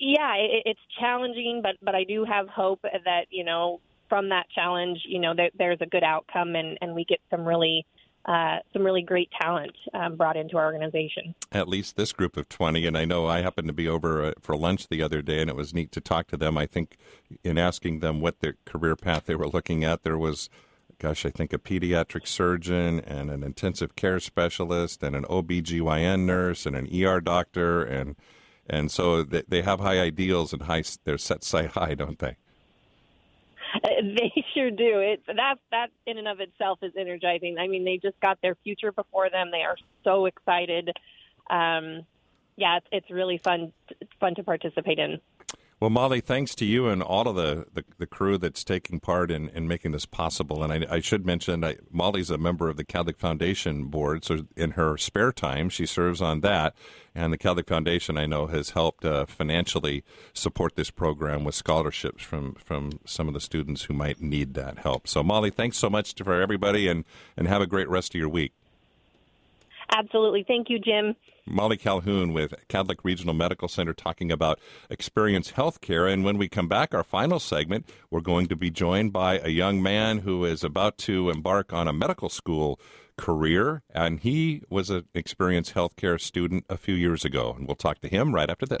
yeah, 0.00 0.34
it, 0.34 0.62
it's 0.66 0.80
challenging, 0.98 1.60
but, 1.62 1.76
but 1.80 1.94
I 1.94 2.02
do 2.02 2.24
have 2.24 2.48
hope 2.48 2.80
that, 2.82 3.26
you 3.30 3.44
know, 3.44 3.80
from 4.08 4.28
that 4.30 4.46
challenge, 4.54 4.98
you 5.06 5.20
know, 5.20 5.34
there, 5.34 5.50
there's 5.56 5.78
a 5.80 5.86
good 5.86 6.02
outcome 6.02 6.56
and, 6.56 6.76
and 6.82 6.94
we 6.94 7.04
get 7.04 7.20
some 7.30 7.46
really 7.46 7.86
uh, 8.24 8.58
some 8.72 8.84
really 8.84 9.02
great 9.02 9.30
talent 9.40 9.72
um, 9.94 10.16
brought 10.16 10.36
into 10.36 10.56
our 10.56 10.66
organization. 10.66 11.34
At 11.50 11.68
least 11.68 11.96
this 11.96 12.12
group 12.12 12.36
of 12.36 12.48
20. 12.48 12.86
And 12.86 12.96
I 12.96 13.04
know 13.04 13.26
I 13.26 13.42
happened 13.42 13.68
to 13.68 13.74
be 13.74 13.88
over 13.88 14.24
uh, 14.24 14.32
for 14.40 14.56
lunch 14.56 14.88
the 14.88 15.02
other 15.02 15.22
day, 15.22 15.40
and 15.40 15.50
it 15.50 15.56
was 15.56 15.74
neat 15.74 15.90
to 15.92 16.00
talk 16.00 16.28
to 16.28 16.36
them. 16.36 16.56
I 16.56 16.66
think 16.66 16.96
in 17.42 17.58
asking 17.58 17.98
them 18.00 18.20
what 18.20 18.40
their 18.40 18.54
career 18.64 18.94
path 18.94 19.24
they 19.26 19.34
were 19.34 19.48
looking 19.48 19.82
at, 19.82 20.04
there 20.04 20.18
was, 20.18 20.48
gosh, 20.98 21.26
I 21.26 21.30
think 21.30 21.52
a 21.52 21.58
pediatric 21.58 22.28
surgeon 22.28 23.00
and 23.00 23.30
an 23.30 23.42
intensive 23.42 23.96
care 23.96 24.20
specialist 24.20 25.02
and 25.02 25.16
an 25.16 25.24
OBGYN 25.24 26.20
nurse 26.20 26.64
and 26.64 26.76
an 26.76 26.88
ER 26.94 27.20
doctor. 27.20 27.82
And, 27.82 28.14
and 28.70 28.90
so 28.90 29.24
they, 29.24 29.42
they 29.48 29.62
have 29.62 29.80
high 29.80 29.98
ideals 29.98 30.52
and 30.52 30.62
high, 30.62 30.84
they're 31.04 31.18
set 31.18 31.42
sight 31.44 31.70
high, 31.70 31.94
don't 31.94 32.20
they? 32.20 32.36
They 33.82 34.44
sure 34.54 34.70
do. 34.70 34.98
It 34.98 35.22
that 35.26 35.56
that 35.70 35.88
in 36.06 36.18
and 36.18 36.28
of 36.28 36.40
itself 36.40 36.80
is 36.82 36.92
energizing. 36.98 37.56
I 37.58 37.68
mean, 37.68 37.84
they 37.84 37.98
just 37.98 38.18
got 38.20 38.38
their 38.42 38.54
future 38.56 38.92
before 38.92 39.30
them. 39.30 39.50
They 39.50 39.62
are 39.62 39.76
so 40.04 40.26
excited. 40.26 40.90
Um, 41.48 42.04
yeah, 42.56 42.76
it's, 42.78 42.86
it's 42.92 43.10
really 43.10 43.38
fun 43.38 43.72
fun 44.20 44.34
to 44.34 44.42
participate 44.42 44.98
in. 44.98 45.20
Well, 45.82 45.90
Molly, 45.90 46.20
thanks 46.20 46.54
to 46.54 46.64
you 46.64 46.86
and 46.86 47.02
all 47.02 47.26
of 47.26 47.34
the, 47.34 47.66
the, 47.74 47.84
the 47.98 48.06
crew 48.06 48.38
that's 48.38 48.62
taking 48.62 49.00
part 49.00 49.32
in, 49.32 49.48
in 49.48 49.66
making 49.66 49.90
this 49.90 50.06
possible. 50.06 50.62
And 50.62 50.72
I, 50.72 50.94
I 50.94 51.00
should 51.00 51.26
mention 51.26 51.58
that 51.62 51.92
Molly's 51.92 52.30
a 52.30 52.38
member 52.38 52.68
of 52.68 52.76
the 52.76 52.84
Kadlec 52.84 53.18
Foundation 53.18 53.86
Board, 53.86 54.24
so 54.24 54.46
in 54.56 54.70
her 54.70 54.96
spare 54.96 55.32
time, 55.32 55.68
she 55.68 55.84
serves 55.84 56.22
on 56.22 56.40
that. 56.42 56.76
And 57.16 57.32
the 57.32 57.36
Kadlec 57.36 57.66
Foundation, 57.66 58.16
I 58.16 58.26
know, 58.26 58.46
has 58.46 58.70
helped 58.70 59.04
uh, 59.04 59.26
financially 59.26 60.04
support 60.32 60.76
this 60.76 60.92
program 60.92 61.42
with 61.42 61.56
scholarships 61.56 62.22
from, 62.22 62.54
from 62.54 63.00
some 63.04 63.26
of 63.26 63.34
the 63.34 63.40
students 63.40 63.82
who 63.82 63.92
might 63.92 64.20
need 64.20 64.54
that 64.54 64.78
help. 64.78 65.08
So, 65.08 65.24
Molly, 65.24 65.50
thanks 65.50 65.78
so 65.78 65.90
much 65.90 66.14
to, 66.14 66.22
for 66.22 66.40
everybody, 66.40 66.86
and, 66.86 67.04
and 67.36 67.48
have 67.48 67.60
a 67.60 67.66
great 67.66 67.88
rest 67.88 68.14
of 68.14 68.20
your 68.20 68.28
week. 68.28 68.52
Absolutely. 69.94 70.44
Thank 70.46 70.70
you, 70.70 70.78
Jim. 70.78 71.14
Molly 71.46 71.76
Calhoun 71.76 72.32
with 72.32 72.54
Kadlec 72.68 72.98
Regional 73.02 73.34
Medical 73.34 73.68
Center 73.68 73.92
talking 73.92 74.30
about 74.30 74.58
experience 74.88 75.52
healthcare. 75.52 76.10
And 76.10 76.24
when 76.24 76.38
we 76.38 76.48
come 76.48 76.68
back, 76.68 76.94
our 76.94 77.04
final 77.04 77.38
segment, 77.38 77.88
we're 78.10 78.20
going 78.20 78.46
to 78.46 78.56
be 78.56 78.70
joined 78.70 79.12
by 79.12 79.38
a 79.38 79.48
young 79.48 79.82
man 79.82 80.18
who 80.18 80.44
is 80.44 80.64
about 80.64 80.98
to 80.98 81.30
embark 81.30 81.72
on 81.72 81.88
a 81.88 81.92
medical 81.92 82.28
school 82.28 82.80
career. 83.16 83.82
And 83.94 84.20
he 84.20 84.62
was 84.70 84.88
an 84.88 85.04
experienced 85.14 85.74
healthcare 85.74 86.20
student 86.20 86.64
a 86.70 86.76
few 86.76 86.94
years 86.94 87.24
ago. 87.24 87.54
And 87.56 87.66
we'll 87.66 87.74
talk 87.74 88.00
to 88.00 88.08
him 88.08 88.34
right 88.34 88.48
after 88.48 88.66
this. 88.66 88.80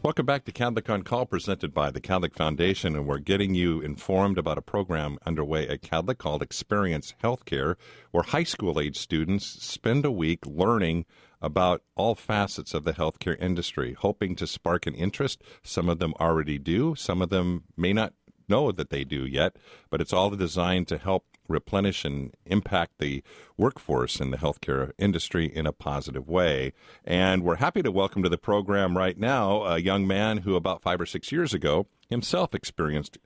Welcome 0.00 0.26
back 0.26 0.44
to 0.44 0.52
Kadlec 0.52 0.88
on 0.88 1.02
Call, 1.02 1.26
presented 1.26 1.74
by 1.74 1.90
the 1.90 2.00
Kadlec 2.00 2.32
Foundation, 2.32 2.94
and 2.94 3.04
we're 3.04 3.18
getting 3.18 3.56
you 3.56 3.80
informed 3.80 4.38
about 4.38 4.56
a 4.56 4.62
program 4.62 5.18
underway 5.26 5.66
at 5.66 5.82
Kadlec 5.82 6.18
called 6.18 6.40
Experience 6.40 7.14
Healthcare, 7.20 7.74
where 8.12 8.22
high 8.22 8.44
school 8.44 8.78
age 8.78 8.96
students 8.96 9.44
spend 9.44 10.04
a 10.04 10.12
week 10.12 10.46
learning 10.46 11.04
about 11.42 11.82
all 11.96 12.14
facets 12.14 12.74
of 12.74 12.84
the 12.84 12.92
healthcare 12.92 13.36
industry, 13.42 13.94
hoping 13.98 14.36
to 14.36 14.46
spark 14.46 14.86
an 14.86 14.94
interest. 14.94 15.42
Some 15.64 15.88
of 15.88 15.98
them 15.98 16.14
already 16.20 16.58
do, 16.58 16.94
some 16.94 17.20
of 17.20 17.30
them 17.30 17.64
may 17.76 17.92
not 17.92 18.14
know 18.48 18.70
that 18.70 18.90
they 18.90 19.02
do 19.02 19.26
yet, 19.26 19.56
but 19.90 20.00
it's 20.00 20.12
all 20.12 20.30
designed 20.30 20.86
to 20.88 20.98
help 20.98 21.24
replenish 21.48 22.04
and 22.04 22.34
impact 22.46 22.98
the 22.98 23.22
workforce 23.56 24.20
in 24.20 24.30
the 24.30 24.36
healthcare 24.36 24.92
industry 24.98 25.46
in 25.46 25.66
a 25.66 25.72
positive 25.72 26.28
way. 26.28 26.72
And 27.04 27.42
we're 27.42 27.56
happy 27.56 27.82
to 27.82 27.90
welcome 27.90 28.22
to 28.22 28.28
the 28.28 28.38
program 28.38 28.96
right 28.96 29.18
now 29.18 29.62
a 29.62 29.78
young 29.78 30.06
man 30.06 30.38
who, 30.38 30.54
about 30.54 30.82
five 30.82 31.00
or 31.00 31.06
six 31.06 31.32
years 31.32 31.54
ago, 31.54 31.86
himself 32.08 32.54
experienced 32.54 33.18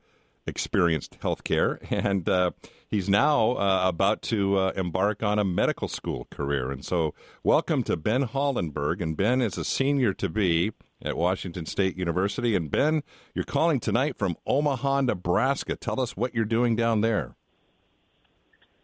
experienced 0.47 1.19
healthcare, 1.21 1.79
and 1.91 2.29
uh, 2.29 2.51
he's 2.89 3.09
now 3.09 3.53
uh, 3.53 3.83
about 3.85 4.23
to 4.23 4.59
uh, 4.59 4.73
embark 4.75 5.23
on 5.23 5.39
a 5.39 5.45
medical 5.45 5.89
school 5.89 6.27
career. 6.31 6.71
And 6.71 6.85
so, 6.85 7.15
welcome 7.43 7.83
to 7.85 7.97
Ben 7.97 8.27
Hollenberg. 8.27 9.01
And 9.01 9.17
Ben 9.17 9.41
is 9.41 9.57
a 9.57 9.65
senior 9.65 10.13
to 10.15 10.29
be 10.29 10.73
at 11.05 11.17
Washington 11.17 11.67
State 11.67 11.97
University. 11.97 12.55
And 12.55 12.71
Ben, 12.71 13.03
you're 13.35 13.45
calling 13.45 13.81
tonight 13.81 14.17
from 14.17 14.37
Omaha, 14.47 15.03
Nebraska. 15.03 15.77
Tell 15.77 16.01
us 16.01 16.17
what 16.17 16.35
you're 16.35 16.45
doing 16.45 16.77
down 16.77 17.01
there. 17.01 17.37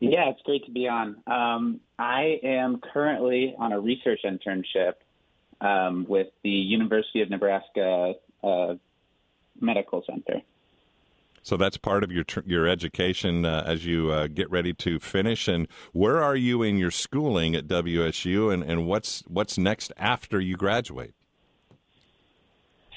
Yeah, 0.01 0.31
it's 0.31 0.43
great 0.43 0.65
to 0.67 0.71
be 0.71 0.87
on. 0.87 1.17
Um, 1.27 1.81
I 1.99 2.39
am 2.43 2.81
currently 2.93 3.55
on 3.59 3.73
a 3.73 3.81
research 3.81 4.21
internship 4.25 4.95
um, 5.61 6.07
with 6.09 6.29
the 6.45 6.51
University 6.51 7.21
of 7.21 7.31
Nebraska 7.31 8.15
uh, 8.45 8.75
Medical 9.61 10.05
Center. 10.07 10.41
So 11.43 11.57
that's 11.57 11.79
part 11.79 12.05
of 12.05 12.13
your 12.13 12.25
your 12.45 12.69
education 12.69 13.45
uh, 13.45 13.63
as 13.65 13.87
you 13.87 14.11
uh, 14.11 14.27
get 14.27 14.51
ready 14.51 14.75
to 14.75 14.99
finish. 14.99 15.49
And 15.49 15.67
where 15.93 16.23
are 16.23 16.37
you 16.37 16.63
in 16.63 16.77
your 16.77 16.91
schooling 16.91 17.57
at 17.57 17.67
WSU, 17.67 18.53
and, 18.53 18.63
and 18.63 18.87
what's 18.87 19.25
what's 19.27 19.57
next 19.57 19.93
after 19.97 20.41
you 20.41 20.57
graduate? 20.57 21.15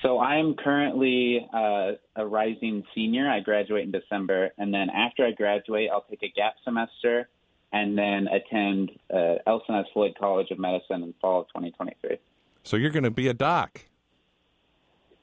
So 0.02 0.20
I'm 0.20 0.56
currently 0.56 1.48
uh, 1.54 1.92
a 2.16 2.26
rising 2.26 2.84
senior. 2.96 3.30
I 3.30 3.40
graduate 3.40 3.84
in 3.84 3.92
December, 3.92 4.50
and 4.58 4.74
then 4.74 4.90
after 4.90 5.26
I 5.26 5.32
graduate, 5.32 5.90
I'll 5.94 6.06
take 6.10 6.24
a 6.24 6.30
gap 6.30 6.56
semester 6.64 7.30
and 7.72 7.98
then 7.98 8.28
attend 8.28 8.92
uh, 9.14 9.36
Elson 9.48 9.76
S. 9.76 9.86
Floyd 9.94 10.14
College 10.20 10.52
of 10.52 10.60
Medicine 10.60 11.04
in 11.04 11.14
fall 11.22 11.42
of 11.42 11.48
2023. 11.50 12.18
So 12.64 12.78
you're 12.78 12.90
going 12.92 13.04
to 13.04 13.12
be 13.12 13.28
a 13.28 13.34
doc. 13.34 13.82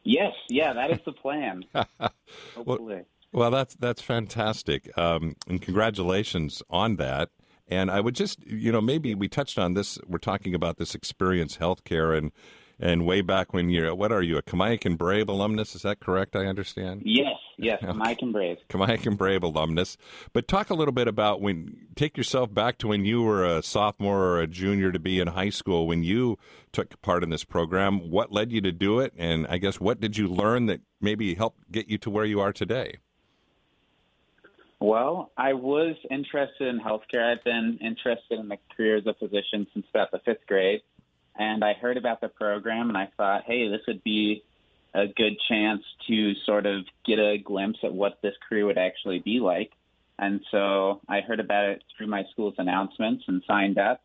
Yes, 0.05 0.33
yeah, 0.49 0.73
that 0.73 0.91
is 0.91 1.01
the 1.05 1.13
plan. 1.13 1.65
Hopefully. 2.55 2.95
Well, 2.95 3.05
well, 3.33 3.51
that's 3.51 3.75
that's 3.75 4.01
fantastic, 4.01 4.97
um, 4.97 5.37
and 5.47 5.61
congratulations 5.61 6.63
on 6.71 6.97
that. 6.97 7.29
And 7.71 7.91
I 7.91 8.01
would 8.01 8.15
just, 8.15 8.43
you 8.47 8.73
know, 8.73 8.81
maybe 8.81 9.15
we 9.15 9.29
touched 9.29 9.59
on 9.59 9.75
this. 9.75 9.99
We're 10.07 10.17
talking 10.17 10.55
about 10.55 10.79
this 10.79 10.95
experience 10.95 11.59
healthcare, 11.59 12.17
and 12.17 12.33
and 12.81 13.05
way 13.05 13.21
back 13.21 13.53
when 13.53 13.71
you're, 13.71 13.95
what 13.95 14.13
are 14.13 14.23
you, 14.23 14.37
a 14.37 14.43
Kamiakin 14.43 14.97
Brave 14.97 15.29
alumnus? 15.29 15.75
Is 15.75 15.83
that 15.83 16.01
correct? 16.01 16.37
I 16.37 16.47
understand. 16.47 17.03
Yes, 17.05 17.37
yes, 17.57 17.79
okay. 17.85 18.17
and 18.21 18.33
Brave. 18.33 18.59
Kamiakin 18.69 19.17
Brave 19.17 19.43
alumnus. 19.43 19.97
But 20.33 20.47
talk 20.47 20.71
a 20.71 20.75
little 20.75 20.93
bit 20.93 21.09
about 21.09 21.41
when, 21.41 21.89
take 21.97 22.17
yourself 22.17 22.53
back 22.53 22.79
to 22.79 22.89
when 22.89 23.05
you 23.05 23.23
were 23.23 23.45
a 23.45 23.63
sophomore 23.63 24.25
or 24.25 24.41
a 24.41 24.47
junior 24.47 24.93
to 24.93 24.99
be 24.99 25.21
in 25.21 25.29
high 25.29 25.51
school, 25.51 25.87
when 25.87 26.05
you 26.05 26.39
took 26.73 27.01
part 27.03 27.23
in 27.23 27.31
this 27.31 27.45
program. 27.45 28.11
What 28.11 28.33
led 28.33 28.53
you 28.53 28.61
to 28.61 28.73
do 28.73 29.01
it? 29.01 29.13
And 29.17 29.47
I 29.49 29.59
guess 29.59 29.81
what 29.81 30.01
did 30.01 30.17
you 30.17 30.29
learn 30.29 30.67
that 30.67 30.81
maybe 31.01 31.35
helped 31.35 31.71
get 31.73 31.89
you 31.89 31.99
to 31.99 32.11
where 32.11 32.25
you 32.25 32.41
are 32.41 32.53
today? 32.53 32.99
Well, 34.81 35.33
I 35.37 35.55
was 35.55 35.97
interested 36.09 36.69
in 36.69 36.79
healthcare. 36.79 37.33
I've 37.33 37.43
been 37.43 37.79
interested 37.81 38.39
in 38.39 38.49
the 38.49 38.59
career 38.77 38.99
as 38.99 39.07
a 39.07 39.15
physician 39.15 39.67
since 39.75 39.87
about 39.93 40.13
the 40.13 40.21
fifth 40.25 40.47
grade. 40.47 40.83
And 41.39 41.65
I 41.65 41.75
heard 41.75 41.97
about 41.97 42.21
the 42.21 42.29
program 42.29 42.89
and 42.89 42.99
I 42.99 43.09
thought, 43.17 43.45
hey, 43.47 43.69
this 43.69 43.83
would 43.87 44.03
be 44.03 44.43
a 44.95 45.07
good 45.07 45.39
chance 45.49 45.83
to 46.09 46.35
sort 46.45 46.67
of 46.67 46.85
get 47.07 47.19
a 47.19 47.39
glimpse 47.39 47.79
at 47.85 47.93
what 47.93 48.19
this 48.23 48.35
career 48.49 48.67
would 48.67 48.79
actually 48.79 49.21
be 49.21 49.39
like. 49.39 49.71
And 50.19 50.41
so 50.51 51.01
I 51.09 51.21
heard 51.21 51.39
about 51.39 51.67
it 51.67 51.85
through 51.97 52.09
my 52.09 52.25
school's 52.33 52.55
announcements 52.59 53.25
and 53.29 53.43
signed 53.47 53.79
up. 53.79 54.03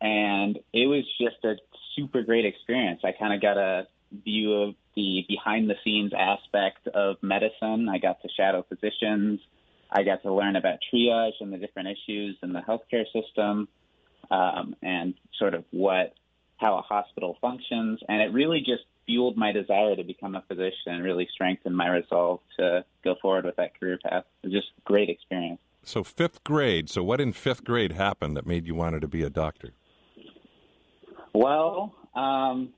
And 0.00 0.58
it 0.72 0.86
was 0.86 1.04
just 1.20 1.44
a 1.44 1.54
super 1.94 2.22
great 2.22 2.44
experience. 2.44 3.02
I 3.04 3.12
kind 3.12 3.32
of 3.32 3.40
got 3.40 3.56
a 3.56 3.86
view 4.24 4.52
of 4.52 4.74
the 4.96 5.24
behind 5.28 5.70
the 5.70 5.76
scenes 5.84 6.12
aspect 6.16 6.88
of 6.88 7.16
medicine. 7.22 7.88
I 7.88 7.98
got 7.98 8.20
to 8.22 8.28
shadow 8.36 8.64
physicians. 8.68 9.40
I 9.90 10.02
got 10.02 10.22
to 10.22 10.32
learn 10.32 10.56
about 10.56 10.78
triage 10.92 11.34
and 11.40 11.52
the 11.52 11.58
different 11.58 11.88
issues 11.88 12.36
in 12.42 12.52
the 12.52 12.60
healthcare 12.60 13.04
system, 13.12 13.68
um, 14.30 14.74
and 14.82 15.14
sort 15.38 15.54
of 15.54 15.64
what 15.70 16.14
how 16.64 16.78
a 16.78 16.82
hospital 16.82 17.36
functions, 17.42 18.00
and 18.08 18.22
it 18.22 18.32
really 18.32 18.60
just 18.60 18.84
fueled 19.04 19.36
my 19.36 19.52
desire 19.52 19.94
to 19.94 20.02
become 20.02 20.34
a 20.34 20.42
physician 20.48 20.86
and 20.86 21.04
really 21.04 21.28
strengthened 21.34 21.76
my 21.76 21.88
resolve 21.88 22.40
to 22.58 22.82
go 23.04 23.14
forward 23.20 23.44
with 23.44 23.56
that 23.56 23.78
career 23.78 23.98
path. 24.02 24.24
It 24.42 24.46
was 24.46 24.54
just 24.54 24.68
a 24.78 24.80
great 24.86 25.10
experience. 25.10 25.60
So 25.82 26.02
fifth 26.02 26.42
grade. 26.42 26.88
So 26.88 27.02
what 27.02 27.20
in 27.20 27.34
fifth 27.34 27.64
grade 27.64 27.92
happened 27.92 28.34
that 28.38 28.46
made 28.46 28.66
you 28.66 28.74
wanted 28.74 29.02
to 29.02 29.08
be 29.08 29.22
a 29.22 29.28
doctor? 29.28 29.74
Well, 31.34 31.94
um, 32.14 32.70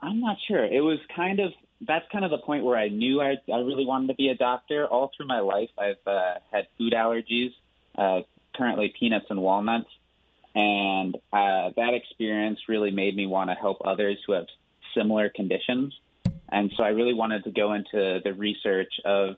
I'm 0.00 0.20
not 0.20 0.36
sure. 0.46 0.64
It 0.64 0.80
was 0.80 0.98
kind 1.16 1.40
of 1.40 1.50
that's 1.84 2.04
kind 2.12 2.24
of 2.24 2.30
the 2.30 2.38
point 2.38 2.64
where 2.64 2.78
I 2.78 2.86
knew 2.86 3.20
I, 3.20 3.34
I 3.52 3.56
really 3.56 3.84
wanted 3.84 4.06
to 4.08 4.14
be 4.14 4.28
a 4.28 4.36
doctor. 4.36 4.86
All 4.86 5.10
through 5.16 5.26
my 5.26 5.40
life, 5.40 5.70
I've 5.76 6.06
uh, 6.06 6.34
had 6.52 6.68
food 6.78 6.92
allergies, 6.92 7.50
uh, 7.98 8.20
currently 8.54 8.94
peanuts 8.96 9.26
and 9.30 9.42
walnuts, 9.42 9.88
and 10.54 11.16
uh, 11.32 11.70
that 11.76 11.94
experience 11.94 12.58
really 12.68 12.90
made 12.90 13.16
me 13.16 13.26
want 13.26 13.50
to 13.50 13.54
help 13.54 13.78
others 13.84 14.18
who 14.26 14.32
have 14.32 14.46
similar 14.94 15.30
conditions. 15.34 15.94
And 16.50 16.70
so 16.76 16.82
I 16.82 16.88
really 16.88 17.14
wanted 17.14 17.44
to 17.44 17.50
go 17.50 17.72
into 17.72 18.20
the 18.22 18.34
research 18.34 18.92
of 19.04 19.36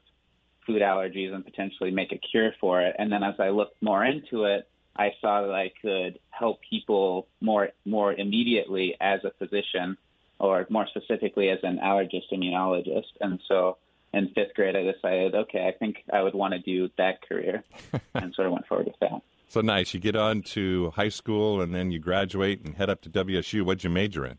food 0.67 0.83
allergies 0.83 1.33
and 1.33 1.45
potentially 1.45 1.91
make 1.91 2.13
a 2.13 2.19
cure 2.19 2.53
for 2.61 2.81
it. 2.81 2.97
And 2.99 3.13
then 3.13 3.23
as 3.23 3.35
I 3.39 3.51
looked 3.51 3.81
more 3.83 4.05
into 4.05 4.45
it, 4.45 4.69
I 4.97 5.11
saw 5.21 5.43
that 5.43 5.53
I 5.53 5.73
could 5.83 6.19
help 6.31 6.61
people 6.69 7.27
more 7.41 7.71
more 7.85 8.13
immediately 8.13 8.97
as 9.01 9.21
a 9.25 9.33
physician 9.39 9.97
or 10.39 10.67
more 10.71 10.87
specifically 10.89 11.51
as 11.51 11.59
an 11.63 11.79
allergist 11.83 12.33
immunologist. 12.33 13.13
And 13.21 13.41
so 13.49 13.79
in 14.13 14.29
fifth 14.29 14.55
grade, 14.55 14.77
I 14.77 14.83
decided, 14.83 15.35
okay, 15.35 15.67
I 15.67 15.77
think 15.77 15.97
I 16.13 16.23
would 16.23 16.35
want 16.35 16.55
to 16.55 16.61
do 16.61 16.89
that 16.99 17.27
career, 17.29 17.65
and 18.15 18.35
sort 18.35 18.47
of 18.47 18.53
went 18.53 18.67
forward 18.67 18.87
with 18.87 18.99
that. 19.01 19.21
So 19.55 19.61
nice. 19.61 19.95
You 19.95 20.01
get 20.01 20.17
on 20.17 20.43
to 20.43 20.91
high 20.97 21.11
school, 21.11 21.61
and 21.61 21.73
then 21.73 21.93
you 21.93 22.01
graduate 22.01 22.65
and 22.65 22.75
head 22.75 22.91
up 22.91 23.03
to 23.03 23.09
WSU. 23.09 23.63
What'd 23.63 23.85
you 23.85 23.91
major 23.91 24.27
in? 24.27 24.37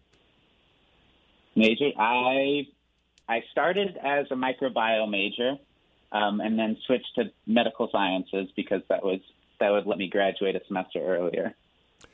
Major, 1.56 1.92
I 1.98 2.68
I 3.30 3.42
started 3.50 3.98
as 4.04 4.26
a 4.30 4.36
microbiome 4.36 5.10
major, 5.10 5.54
um, 6.12 6.42
and 6.42 6.60
then 6.60 6.76
switched 6.86 7.16
to 7.16 7.32
medical 7.48 7.88
sciences 7.94 8.50
because 8.58 8.82
that 8.90 9.06
was 9.06 9.22
that 9.62 9.70
would 9.70 9.86
let 9.86 9.98
me 9.98 10.10
graduate 10.10 10.58
a 10.58 10.62
semester 10.68 11.00
earlier. 11.00 11.56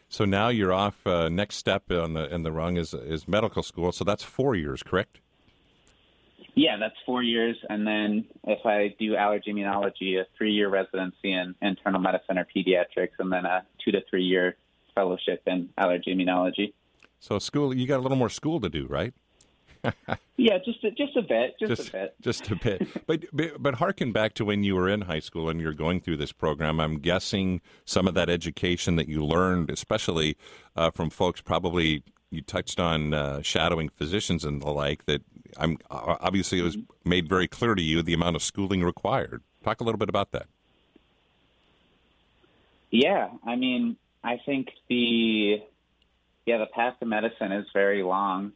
So 0.10 0.24
now 0.24 0.50
you're 0.50 0.72
off. 0.72 1.08
Uh, 1.08 1.28
next 1.28 1.56
step 1.56 1.92
on 1.92 2.14
the 2.14 2.32
in 2.32 2.44
the 2.44 2.52
rung 2.52 2.78
is 2.78 2.94
is 2.94 3.28
medical 3.28 3.64
school. 3.64 3.92
So 3.92 4.04
that's 4.04 4.22
four 4.22 4.54
years, 4.54 4.84
correct? 4.84 5.22
Yeah, 6.54 6.78
that's 6.78 6.96
four 7.06 7.24
years, 7.24 7.56
and 7.70 7.88
then 7.88 8.26
if 8.44 8.66
I 8.66 8.94
do 9.00 9.16
allergy 9.16 9.54
immunology, 9.54 10.20
a 10.20 10.26
three-year 10.38 10.70
residency 10.70 11.32
in 11.32 11.56
internal 11.62 12.02
medicine 12.02 12.38
or 12.38 12.46
pediatrics, 12.54 13.12
and 13.20 13.32
then 13.32 13.46
a 13.46 13.64
two 13.84 13.92
to 13.92 14.02
three-year 14.10 14.58
fellowship 14.94 15.44
in 15.48 15.70
allergy 15.78 16.14
immunology. 16.14 16.74
So 17.20 17.40
school, 17.40 17.74
you 17.74 17.88
got 17.88 18.00
a 18.00 18.04
little 18.04 18.18
more 18.18 18.30
school 18.30 18.60
to 18.60 18.70
do, 18.70 18.88
right? 18.88 19.14
yeah, 20.38 20.58
just 20.64 20.84
a, 20.84 20.92
just 20.92 21.16
a 21.16 21.22
bit, 21.22 21.56
just, 21.60 21.76
just, 21.76 21.90
a 21.90 21.92
bit, 21.92 22.16
just 22.22 22.52
a 22.52 22.56
bit. 22.56 22.88
But, 23.08 23.26
but 23.34 23.62
but 23.62 23.76
harken 23.76 24.12
back 24.12 24.34
to 24.36 24.46
when 24.46 24.64
you 24.64 24.76
were 24.76 24.90
in 24.90 25.02
high 25.02 25.20
school 25.20 25.50
and 25.50 25.60
you're 25.60 25.74
going 25.74 26.02
through 26.02 26.18
this 26.18 26.32
program. 26.32 26.80
I'm 26.80 27.00
guessing 27.00 27.62
some 27.86 28.08
of 28.08 28.14
that 28.14 28.30
education 28.30 28.96
that 28.98 29.08
you 29.08 29.26
learned, 29.26 29.70
especially 29.70 30.38
uh, 30.76 30.92
from 30.92 31.10
folks, 31.10 31.42
probably 31.42 32.04
you 32.30 32.42
touched 32.42 32.80
on 32.80 33.14
uh, 33.14 33.42
shadowing 33.42 33.90
physicians 33.90 34.46
and 34.46 34.62
the 34.62 34.70
like. 34.70 35.06
That 35.06 35.24
I'm 35.58 35.78
uh, 35.90 36.18
obviously 36.20 36.60
it 36.60 36.64
was 36.64 36.78
made 37.06 37.28
very 37.28 37.48
clear 37.48 37.76
to 37.76 37.82
you 37.82 38.02
the 38.02 38.14
amount 38.14 38.36
of 38.36 38.44
schooling 38.44 38.84
required. 38.84 39.44
Talk 39.64 39.82
a 39.82 39.84
little 39.84 40.00
bit 40.00 40.10
about 40.10 40.32
that. 40.32 40.48
Yeah, 42.90 43.30
I 43.46 43.56
mean, 43.56 43.98
I 44.24 44.40
think 44.46 44.70
the 44.90 45.62
yeah 46.46 46.58
the 46.58 46.68
path 46.68 46.96
to 47.00 47.06
medicine 47.06 47.52
is 47.52 47.66
very 47.74 48.04
long, 48.04 48.52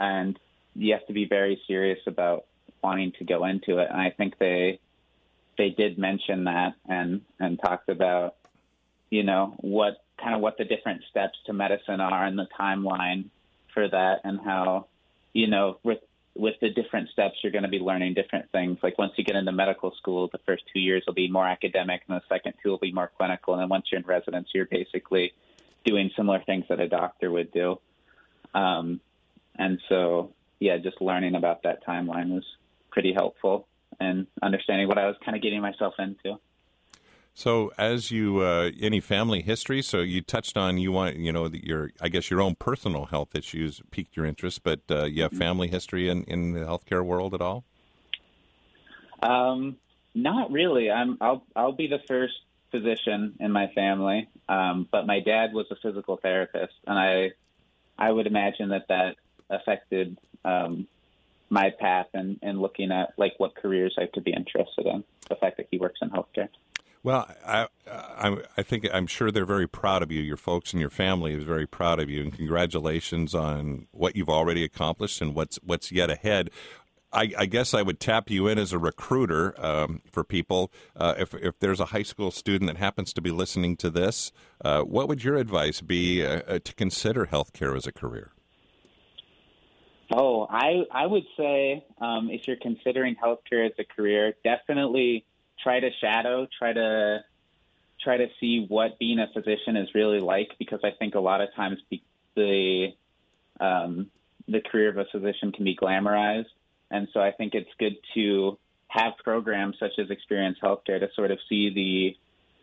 and 0.00 0.38
you 0.74 0.92
have 0.94 1.06
to 1.06 1.12
be 1.12 1.26
very 1.26 1.60
serious 1.66 2.00
about 2.06 2.44
wanting 2.82 3.12
to 3.18 3.24
go 3.24 3.44
into 3.44 3.78
it. 3.78 3.88
And 3.90 4.00
I 4.00 4.10
think 4.10 4.38
they 4.38 4.80
they 5.56 5.70
did 5.70 5.98
mention 5.98 6.44
that 6.44 6.74
and 6.88 7.22
and 7.38 7.58
talked 7.60 7.88
about 7.88 8.36
you 9.10 9.22
know 9.22 9.54
what 9.58 10.02
kind 10.20 10.34
of 10.34 10.40
what 10.40 10.58
the 10.58 10.64
different 10.64 11.02
steps 11.10 11.38
to 11.46 11.52
medicine 11.52 12.00
are 12.00 12.24
and 12.24 12.38
the 12.38 12.48
timeline 12.58 13.26
for 13.74 13.88
that 13.88 14.20
and 14.24 14.40
how 14.40 14.86
you 15.32 15.46
know 15.46 15.78
with 15.82 15.98
with 16.38 16.54
the 16.60 16.70
different 16.70 17.08
steps 17.10 17.34
you're 17.42 17.52
going 17.52 17.64
to 17.64 17.68
be 17.68 17.80
learning 17.80 18.14
different 18.14 18.50
things. 18.52 18.78
Like 18.82 18.96
once 18.96 19.12
you 19.16 19.24
get 19.24 19.36
into 19.36 19.52
medical 19.52 19.92
school 19.96 20.28
the 20.30 20.38
first 20.46 20.62
two 20.72 20.80
years 20.80 21.02
will 21.06 21.14
be 21.14 21.28
more 21.28 21.46
academic 21.46 22.02
and 22.08 22.16
the 22.16 22.34
second 22.34 22.54
two 22.62 22.70
will 22.70 22.78
be 22.78 22.92
more 22.92 23.10
clinical. 23.16 23.54
And 23.54 23.62
then 23.62 23.68
once 23.68 23.86
you're 23.90 24.00
in 24.00 24.06
residency 24.06 24.50
you're 24.54 24.66
basically 24.66 25.32
doing 25.84 26.10
similar 26.16 26.40
things 26.46 26.64
that 26.68 26.80
a 26.80 26.88
doctor 26.88 27.30
would 27.30 27.50
do. 27.52 27.80
Um, 28.54 29.00
and 29.56 29.80
so 29.88 30.32
yeah, 30.60 30.78
just 30.78 31.00
learning 31.00 31.34
about 31.34 31.64
that 31.64 31.84
timeline 31.84 32.30
was 32.30 32.44
pretty 32.90 33.12
helpful 33.12 33.66
and 34.00 34.26
understanding 34.42 34.88
what 34.88 34.98
I 34.98 35.06
was 35.06 35.16
kind 35.24 35.36
of 35.36 35.42
getting 35.42 35.60
myself 35.60 35.94
into. 35.98 36.38
So, 37.34 37.70
as 37.78 38.10
you 38.10 38.40
uh, 38.40 38.70
any 38.80 39.00
family 39.00 39.42
history, 39.42 39.80
so 39.80 40.00
you 40.00 40.22
touched 40.22 40.56
on 40.56 40.78
you 40.78 40.90
want 40.90 41.16
you 41.16 41.32
know 41.32 41.46
your 41.52 41.92
I 42.00 42.08
guess 42.08 42.30
your 42.30 42.40
own 42.40 42.56
personal 42.56 43.06
health 43.06 43.34
issues 43.34 43.80
piqued 43.90 44.16
your 44.16 44.26
interest, 44.26 44.62
but 44.64 44.80
uh, 44.90 45.04
you 45.04 45.22
have 45.22 45.30
mm-hmm. 45.30 45.40
family 45.40 45.68
history 45.68 46.08
in 46.08 46.24
in 46.24 46.52
the 46.52 46.60
healthcare 46.60 47.04
world 47.04 47.34
at 47.34 47.40
all? 47.40 47.64
Um, 49.22 49.76
not 50.14 50.50
really. 50.50 50.90
I'm 50.90 51.16
I'll 51.20 51.44
I'll 51.54 51.72
be 51.72 51.86
the 51.86 52.00
first 52.08 52.34
physician 52.70 53.36
in 53.40 53.52
my 53.52 53.68
family, 53.74 54.28
um, 54.48 54.88
but 54.90 55.06
my 55.06 55.20
dad 55.20 55.52
was 55.52 55.66
a 55.70 55.76
physical 55.76 56.16
therapist, 56.16 56.74
and 56.86 56.98
I 56.98 57.30
I 57.98 58.10
would 58.10 58.26
imagine 58.26 58.70
that 58.70 58.88
that 58.88 59.16
affected 59.50 60.18
um, 60.44 60.86
my 61.50 61.70
path 61.78 62.06
and, 62.14 62.38
and 62.42 62.60
looking 62.60 62.92
at 62.92 63.14
like 63.16 63.34
what 63.38 63.54
careers 63.54 63.96
I 63.98 64.06
could 64.06 64.24
be 64.24 64.32
interested 64.32 64.86
in. 64.86 65.04
The 65.28 65.36
fact 65.36 65.56
that 65.58 65.66
he 65.70 65.78
works 65.78 65.98
in 66.02 66.10
healthcare. 66.10 66.48
Well, 67.02 67.28
I, 67.46 67.68
I, 67.86 68.36
I 68.56 68.62
think 68.62 68.86
I'm 68.92 69.06
sure 69.06 69.30
they're 69.30 69.44
very 69.44 69.68
proud 69.68 70.02
of 70.02 70.10
you. 70.10 70.20
Your 70.20 70.36
folks 70.36 70.72
and 70.72 70.80
your 70.80 70.90
family 70.90 71.34
is 71.34 71.44
very 71.44 71.66
proud 71.66 72.00
of 72.00 72.10
you, 72.10 72.22
and 72.22 72.32
congratulations 72.32 73.34
on 73.34 73.86
what 73.92 74.16
you've 74.16 74.28
already 74.28 74.64
accomplished 74.64 75.20
and 75.20 75.34
what's 75.34 75.58
what's 75.62 75.92
yet 75.92 76.10
ahead. 76.10 76.50
I, 77.10 77.32
I 77.38 77.46
guess 77.46 77.72
I 77.72 77.80
would 77.80 78.00
tap 78.00 78.28
you 78.28 78.48
in 78.48 78.58
as 78.58 78.72
a 78.72 78.78
recruiter 78.78 79.54
um, 79.64 80.02
for 80.10 80.24
people. 80.24 80.70
Uh, 80.94 81.14
if 81.18 81.34
if 81.34 81.58
there's 81.60 81.80
a 81.80 81.86
high 81.86 82.02
school 82.02 82.30
student 82.30 82.68
that 82.68 82.76
happens 82.76 83.12
to 83.14 83.22
be 83.22 83.30
listening 83.30 83.76
to 83.78 83.90
this, 83.90 84.32
uh, 84.64 84.82
what 84.82 85.08
would 85.08 85.24
your 85.24 85.36
advice 85.36 85.80
be 85.80 86.24
uh, 86.24 86.42
uh 86.46 86.58
to 86.58 86.74
consider 86.74 87.26
healthcare 87.26 87.76
as 87.76 87.86
a 87.86 87.92
career? 87.92 88.32
Oh, 90.12 90.46
I 90.50 90.84
I 90.90 91.06
would 91.06 91.24
say 91.36 91.84
um, 92.00 92.28
if 92.30 92.46
you're 92.46 92.56
considering 92.60 93.14
healthcare 93.16 93.66
as 93.66 93.72
a 93.78 93.84
career, 93.84 94.34
definitely 94.44 95.24
try 95.62 95.80
to 95.80 95.90
shadow, 96.00 96.46
try 96.58 96.72
to 96.72 97.24
try 98.02 98.16
to 98.16 98.26
see 98.40 98.64
what 98.68 98.98
being 98.98 99.18
a 99.18 99.26
physician 99.32 99.76
is 99.76 99.88
really 99.94 100.20
like 100.20 100.50
because 100.58 100.80
I 100.84 100.90
think 100.98 101.14
a 101.14 101.20
lot 101.20 101.40
of 101.40 101.48
times 101.54 101.78
the 102.36 102.88
um, 103.60 104.10
the 104.46 104.60
career 104.60 104.88
of 104.88 104.98
a 104.98 105.04
physician 105.10 105.52
can 105.52 105.64
be 105.64 105.76
glamorized, 105.76 106.46
and 106.90 107.08
so 107.12 107.20
I 107.20 107.32
think 107.32 107.54
it's 107.54 107.70
good 107.78 107.96
to 108.14 108.58
have 108.88 109.12
programs 109.22 109.76
such 109.78 109.98
as 109.98 110.10
Experience 110.10 110.58
Healthcare 110.62 111.00
to 111.00 111.08
sort 111.14 111.30
of 111.30 111.38
see 111.48 112.16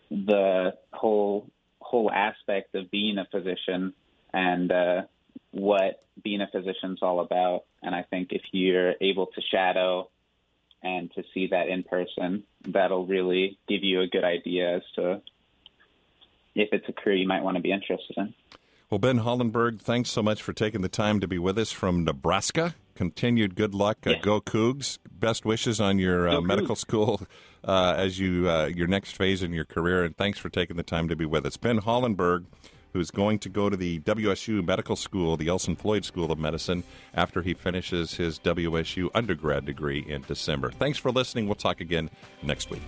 the 0.09 0.15
the 0.15 0.73
whole 0.93 1.49
whole 1.79 2.11
aspect 2.11 2.73
of 2.75 2.89
being 2.89 3.17
a 3.17 3.25
physician 3.25 3.93
and 4.33 4.71
uh, 4.71 5.01
what 5.51 6.03
being 6.23 6.41
a 6.41 6.47
physician 6.47 6.93
is 6.93 6.99
all 7.01 7.19
about. 7.19 7.63
And 7.83 7.93
I 7.93 8.03
think 8.03 8.29
if 8.31 8.41
you're 8.51 8.93
able 9.01 9.27
to 9.27 9.41
shadow 9.41 10.09
and 10.85 11.11
to 11.15 11.23
see 11.33 11.47
that 11.47 11.67
in 11.67 11.81
person, 11.83 12.43
that'll 12.67 13.07
really 13.07 13.57
give 13.67 13.83
you 13.83 14.01
a 14.01 14.07
good 14.07 14.23
idea 14.23 14.77
as 14.77 14.83
to 14.95 15.21
if 16.53 16.69
it's 16.71 16.87
a 16.87 16.93
career 16.93 17.15
you 17.15 17.27
might 17.27 17.43
want 17.43 17.57
to 17.57 17.61
be 17.61 17.71
interested 17.71 18.15
in. 18.17 18.33
Well, 18.91 18.99
Ben 18.99 19.19
Hollenberg, 19.19 19.81
thanks 19.81 20.11
so 20.11 20.21
much 20.21 20.43
for 20.43 20.53
taking 20.53 20.81
the 20.81 20.87
time 20.87 21.19
to 21.19 21.27
be 21.27 21.39
with 21.39 21.57
us 21.57 21.71
from 21.71 22.03
Nebraska. 22.03 22.75
Continued 22.93 23.55
good 23.55 23.73
luck. 23.73 24.05
Uh, 24.05 24.13
Go 24.21 24.39
Cougs. 24.39 24.99
Best 25.11 25.43
wishes 25.43 25.81
on 25.81 25.97
your 25.97 26.29
uh, 26.29 26.39
medical 26.39 26.75
school 26.75 27.21
uh, 27.63 27.95
as 27.97 28.19
you 28.19 28.47
uh, 28.47 28.67
your 28.67 28.87
next 28.87 29.17
phase 29.17 29.41
in 29.41 29.51
your 29.53 29.65
career. 29.65 30.03
And 30.03 30.15
thanks 30.15 30.37
for 30.37 30.49
taking 30.49 30.77
the 30.77 30.83
time 30.83 31.09
to 31.09 31.15
be 31.15 31.25
with 31.25 31.47
us. 31.47 31.57
Ben 31.57 31.81
Hollenberg 31.81 32.45
who's 32.95 33.11
going 33.11 33.37
to 33.37 33.49
go 33.49 33.69
to 33.69 33.75
the 33.75 33.99
WSU 33.99 34.65
Medical 34.65 34.95
School, 34.95 35.35
the 35.35 35.49
Elson 35.49 35.75
Floyd 35.75 36.05
School 36.05 36.31
of 36.31 36.39
Medicine, 36.39 36.81
after 37.13 37.41
he 37.41 37.53
finishes 37.53 38.13
his 38.13 38.39
WSU 38.39 39.09
undergrad 39.13 39.65
degree 39.65 40.05
in 40.07 40.21
December. 40.21 40.71
Thanks 40.71 40.97
for 40.97 41.11
listening. 41.11 41.45
We'll 41.45 41.55
talk 41.55 41.81
again 41.81 42.09
next 42.41 42.69
week. 42.69 42.81